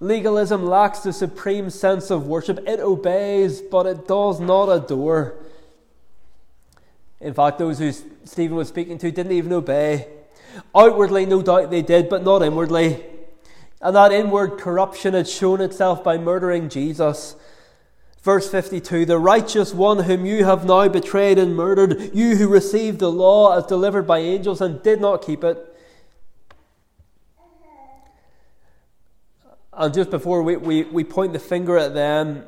Legalism 0.00 0.66
lacks 0.66 1.00
the 1.00 1.12
supreme 1.12 1.70
sense 1.70 2.10
of 2.10 2.26
worship. 2.26 2.58
It 2.66 2.78
obeys, 2.78 3.60
but 3.62 3.86
it 3.86 4.06
does 4.06 4.38
not 4.38 4.66
adore. 4.66 5.34
In 7.20 7.34
fact, 7.34 7.58
those 7.58 7.78
who 7.78 7.92
Stephen 8.24 8.56
was 8.56 8.68
speaking 8.68 8.98
to 8.98 9.10
didn't 9.10 9.32
even 9.32 9.52
obey. 9.52 10.06
Outwardly, 10.74 11.26
no 11.26 11.42
doubt 11.42 11.70
they 11.70 11.82
did, 11.82 12.08
but 12.08 12.24
not 12.24 12.42
inwardly. 12.42 13.04
And 13.80 13.94
that 13.94 14.12
inward 14.12 14.58
corruption 14.58 15.14
had 15.14 15.28
shown 15.28 15.60
itself 15.60 16.02
by 16.02 16.18
murdering 16.18 16.68
Jesus. 16.68 17.36
Verse 18.22 18.50
52 18.50 19.04
The 19.04 19.18
righteous 19.18 19.72
one 19.72 20.04
whom 20.04 20.26
you 20.26 20.44
have 20.44 20.64
now 20.64 20.88
betrayed 20.88 21.38
and 21.38 21.54
murdered, 21.54 22.14
you 22.14 22.36
who 22.36 22.48
received 22.48 22.98
the 22.98 23.10
law 23.10 23.56
as 23.56 23.66
delivered 23.66 24.06
by 24.06 24.18
angels 24.18 24.60
and 24.60 24.82
did 24.82 25.00
not 25.00 25.24
keep 25.24 25.44
it. 25.44 25.64
And 29.72 29.94
just 29.94 30.10
before 30.10 30.42
we, 30.42 30.56
we, 30.56 30.82
we 30.82 31.04
point 31.04 31.32
the 31.32 31.38
finger 31.38 31.78
at 31.78 31.94
them, 31.94 32.44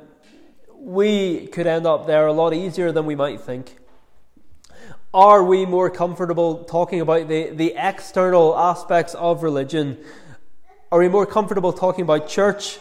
we 0.74 1.46
could 1.46 1.66
end 1.68 1.86
up 1.86 2.06
there 2.06 2.26
a 2.26 2.32
lot 2.32 2.52
easier 2.52 2.90
than 2.90 3.06
we 3.06 3.14
might 3.14 3.40
think. 3.40 3.76
Are 5.12 5.42
we 5.42 5.66
more 5.66 5.90
comfortable 5.90 6.64
talking 6.64 7.00
about 7.00 7.28
the, 7.28 7.50
the 7.50 7.74
external 7.76 8.56
aspects 8.56 9.14
of 9.14 9.42
religion 9.42 9.98
are 10.92 10.98
we 10.98 11.08
more 11.08 11.24
comfortable 11.24 11.72
talking 11.72 12.02
about 12.02 12.28
church 12.28 12.80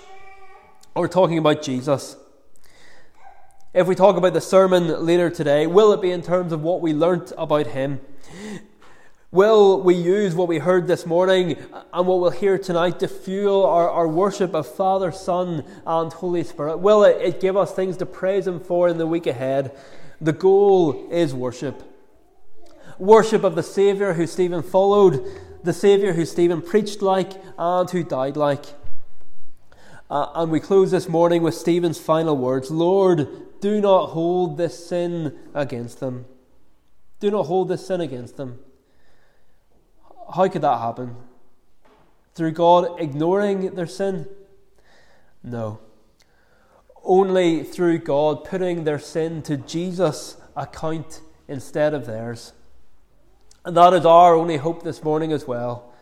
or 0.95 1.07
talking 1.07 1.37
about 1.37 1.61
Jesus? 1.61 2.17
If 3.71 3.85
we 3.85 3.93
talk 3.93 4.17
about 4.17 4.33
the 4.33 4.41
sermon 4.41 5.05
later 5.05 5.29
today, 5.29 5.67
will 5.67 5.93
it 5.93 6.01
be 6.01 6.09
in 6.09 6.23
terms 6.23 6.51
of 6.51 6.63
what 6.63 6.81
we 6.81 6.91
learnt 6.91 7.31
about 7.37 7.67
Him? 7.67 8.01
Will 9.29 9.79
we 9.83 9.93
use 9.93 10.33
what 10.33 10.47
we 10.47 10.57
heard 10.57 10.87
this 10.87 11.05
morning 11.05 11.55
and 11.93 12.07
what 12.07 12.19
we'll 12.19 12.31
hear 12.31 12.57
tonight 12.57 12.99
to 13.01 13.07
fuel 13.07 13.63
our, 13.63 13.87
our 13.87 14.07
worship 14.07 14.55
of 14.55 14.65
Father, 14.65 15.11
Son, 15.11 15.63
and 15.85 16.11
Holy 16.11 16.43
Spirit? 16.43 16.77
Will 16.77 17.03
it, 17.03 17.21
it 17.21 17.39
give 17.39 17.55
us 17.55 17.75
things 17.75 17.95
to 17.97 18.07
praise 18.07 18.47
Him 18.47 18.59
for 18.59 18.89
in 18.89 18.97
the 18.97 19.05
week 19.05 19.27
ahead? 19.27 19.77
The 20.19 20.33
goal 20.33 21.09
is 21.11 21.31
worship. 21.31 21.88
Worship 22.99 23.45
of 23.45 23.55
the 23.55 23.63
Saviour 23.63 24.13
who 24.13 24.27
Stephen 24.27 24.61
followed, 24.61 25.25
the 25.63 25.71
Saviour 25.71 26.13
who 26.13 26.25
Stephen 26.25 26.61
preached 26.61 27.01
like 27.01 27.31
and 27.57 27.89
who 27.89 28.03
died 28.03 28.35
like. 28.35 28.65
Uh, 30.09 30.27
and 30.35 30.51
we 30.51 30.59
close 30.59 30.91
this 30.91 31.07
morning 31.07 31.41
with 31.41 31.53
Stephen's 31.53 31.97
final 31.97 32.35
words 32.35 32.69
Lord, 32.69 33.27
do 33.61 33.79
not 33.79 34.07
hold 34.07 34.57
this 34.57 34.87
sin 34.87 35.37
against 35.53 36.01
them. 36.01 36.25
Do 37.21 37.31
not 37.31 37.45
hold 37.45 37.69
this 37.69 37.87
sin 37.87 38.01
against 38.01 38.35
them. 38.35 38.59
How 40.35 40.49
could 40.49 40.61
that 40.61 40.79
happen? 40.79 41.15
Through 42.35 42.51
God 42.51 42.99
ignoring 42.99 43.75
their 43.75 43.87
sin? 43.87 44.27
No. 45.41 45.79
Only 47.03 47.63
through 47.63 47.99
God 47.99 48.43
putting 48.43 48.83
their 48.83 48.99
sin 48.99 49.41
to 49.43 49.55
Jesus' 49.55 50.35
account 50.55 51.21
instead 51.47 51.93
of 51.93 52.05
theirs. 52.05 52.53
And 53.65 53.75
that 53.75 53.93
is 53.93 54.05
our 54.05 54.35
only 54.35 54.57
hope 54.57 54.83
this 54.83 55.03
morning 55.03 55.31
as 55.31 55.45
well. 55.45 55.93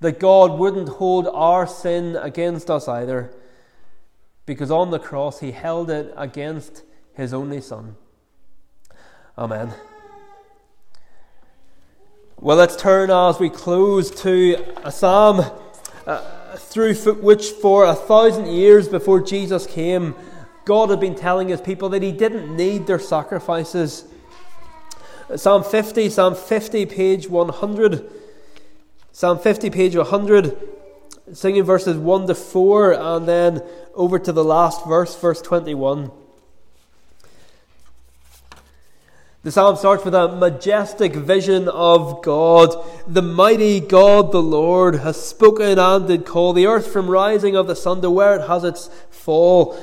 That 0.00 0.18
God 0.18 0.58
wouldn't 0.58 0.88
hold 0.88 1.28
our 1.28 1.66
sin 1.66 2.16
against 2.16 2.70
us 2.70 2.88
either, 2.88 3.32
because 4.46 4.70
on 4.70 4.90
the 4.90 4.98
cross 4.98 5.40
he 5.40 5.52
held 5.52 5.90
it 5.90 6.12
against 6.16 6.82
his 7.14 7.32
only 7.32 7.60
Son. 7.60 7.96
Amen. 9.36 9.72
Well, 12.38 12.56
let's 12.56 12.74
turn 12.74 13.10
as 13.10 13.38
we 13.38 13.50
close 13.50 14.10
to 14.22 14.64
a 14.82 14.90
psalm 14.90 15.44
uh, 16.06 16.56
through 16.56 16.94
which, 16.94 17.50
for 17.50 17.84
a 17.84 17.94
thousand 17.94 18.46
years 18.46 18.88
before 18.88 19.20
Jesus 19.20 19.66
came, 19.66 20.16
God 20.64 20.90
had 20.90 20.98
been 20.98 21.14
telling 21.14 21.48
his 21.48 21.60
people 21.60 21.88
that 21.90 22.02
he 22.02 22.10
didn't 22.10 22.56
need 22.56 22.86
their 22.86 22.98
sacrifices. 22.98 24.04
Psalm 25.36 25.64
50, 25.64 26.10
Psalm 26.10 26.34
50, 26.34 26.86
page 26.86 27.28
100. 27.28 28.10
Psalm 29.12 29.38
50, 29.38 29.70
page 29.70 29.96
100, 29.96 30.56
singing 31.32 31.62
verses 31.62 31.96
1 31.96 32.26
to 32.26 32.34
4, 32.34 32.92
and 32.92 33.28
then 33.28 33.62
over 33.94 34.18
to 34.18 34.32
the 34.32 34.44
last 34.44 34.86
verse, 34.86 35.18
verse 35.18 35.40
21. 35.40 36.10
The 39.42 39.50
psalm 39.50 39.76
starts 39.76 40.04
with 40.04 40.14
a 40.14 40.28
majestic 40.28 41.14
vision 41.14 41.68
of 41.68 42.22
God. 42.22 42.76
The 43.08 43.22
mighty 43.22 43.80
God, 43.80 44.32
the 44.32 44.42
Lord, 44.42 44.96
has 44.96 45.20
spoken 45.20 45.78
and 45.78 46.06
did 46.06 46.24
call 46.24 46.52
the 46.52 46.66
earth 46.66 46.92
from 46.92 47.10
rising 47.10 47.56
of 47.56 47.66
the 47.66 47.74
sun 47.74 48.02
to 48.02 48.10
where 48.10 48.36
it 48.36 48.46
has 48.46 48.64
its 48.64 48.88
fall. 49.10 49.76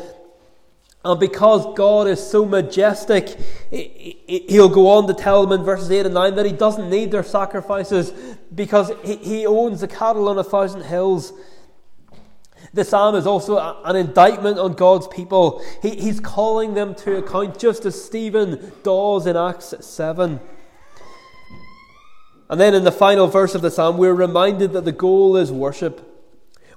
And 1.03 1.17
because 1.19 1.65
God 1.75 2.07
is 2.07 2.19
so 2.19 2.45
majestic, 2.45 3.37
he'll 3.69 4.67
go 4.67 4.89
on 4.89 5.07
to 5.07 5.13
tell 5.13 5.45
them 5.45 5.57
in 5.57 5.65
verses 5.65 5.89
8 5.89 6.07
and 6.07 6.13
9 6.13 6.35
that 6.35 6.45
he 6.45 6.51
doesn't 6.51 6.89
need 6.89 7.11
their 7.11 7.23
sacrifices 7.23 8.11
because 8.53 8.91
he 9.03 9.45
owns 9.45 9.79
the 9.79 9.87
cattle 9.87 10.27
on 10.27 10.37
a 10.37 10.43
thousand 10.43 10.81
hills. 10.81 11.31
The 12.73 12.83
psalm 12.83 13.15
is 13.15 13.25
also 13.25 13.57
an 13.85 13.95
indictment 13.95 14.59
on 14.59 14.73
God's 14.73 15.07
people. 15.07 15.63
He's 15.81 16.19
calling 16.19 16.73
them 16.73 16.93
to 16.95 17.17
account 17.17 17.57
just 17.57 17.85
as 17.85 18.03
Stephen 18.03 18.73
does 18.83 19.25
in 19.25 19.37
Acts 19.37 19.73
7. 19.79 20.41
And 22.49 22.59
then 22.59 22.73
in 22.73 22.83
the 22.83 22.91
final 22.91 23.27
verse 23.27 23.55
of 23.55 23.61
the 23.61 23.71
psalm, 23.71 23.97
we're 23.97 24.13
reminded 24.13 24.73
that 24.73 24.83
the 24.83 24.91
goal 24.91 25.37
is 25.37 25.49
worship. 25.49 26.08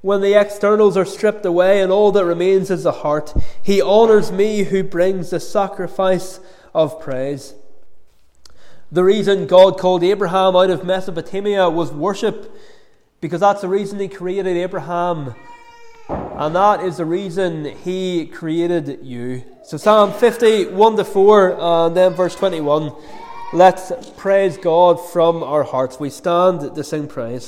When 0.02 0.20
the 0.20 0.34
externals 0.34 0.96
are 0.96 1.04
stripped 1.06 1.46
away 1.46 1.80
and 1.80 1.90
all 1.90 2.12
that 2.12 2.24
remains 2.24 2.70
is 2.70 2.82
the 2.82 2.92
heart, 2.92 3.32
He 3.62 3.80
honours 3.80 4.30
me 4.30 4.64
who 4.64 4.82
brings 4.82 5.30
the 5.30 5.40
sacrifice 5.40 6.38
of 6.74 7.00
praise. 7.00 7.54
The 8.90 9.04
reason 9.04 9.46
God 9.46 9.78
called 9.78 10.04
Abraham 10.04 10.54
out 10.54 10.68
of 10.68 10.84
Mesopotamia 10.84 11.70
was 11.70 11.90
worship, 11.90 12.54
because 13.22 13.40
that's 13.40 13.62
the 13.62 13.68
reason 13.68 13.98
He 13.98 14.08
created 14.08 14.56
Abraham 14.58 15.34
and 16.08 16.54
that 16.56 16.82
is 16.82 16.96
the 16.96 17.04
reason 17.04 17.64
he 17.64 18.26
created 18.26 19.00
you. 19.02 19.44
So, 19.64 19.76
Psalm 19.76 20.12
50, 20.12 20.66
1 20.66 20.96
to 20.96 21.04
4, 21.04 21.60
and 21.60 21.96
then 21.96 22.14
verse 22.14 22.34
21. 22.34 22.92
Let's 23.52 23.92
praise 24.16 24.56
God 24.56 24.96
from 25.10 25.42
our 25.42 25.62
hearts. 25.62 26.00
We 26.00 26.10
stand 26.10 26.74
to 26.74 26.84
sing 26.84 27.06
praise. 27.06 27.40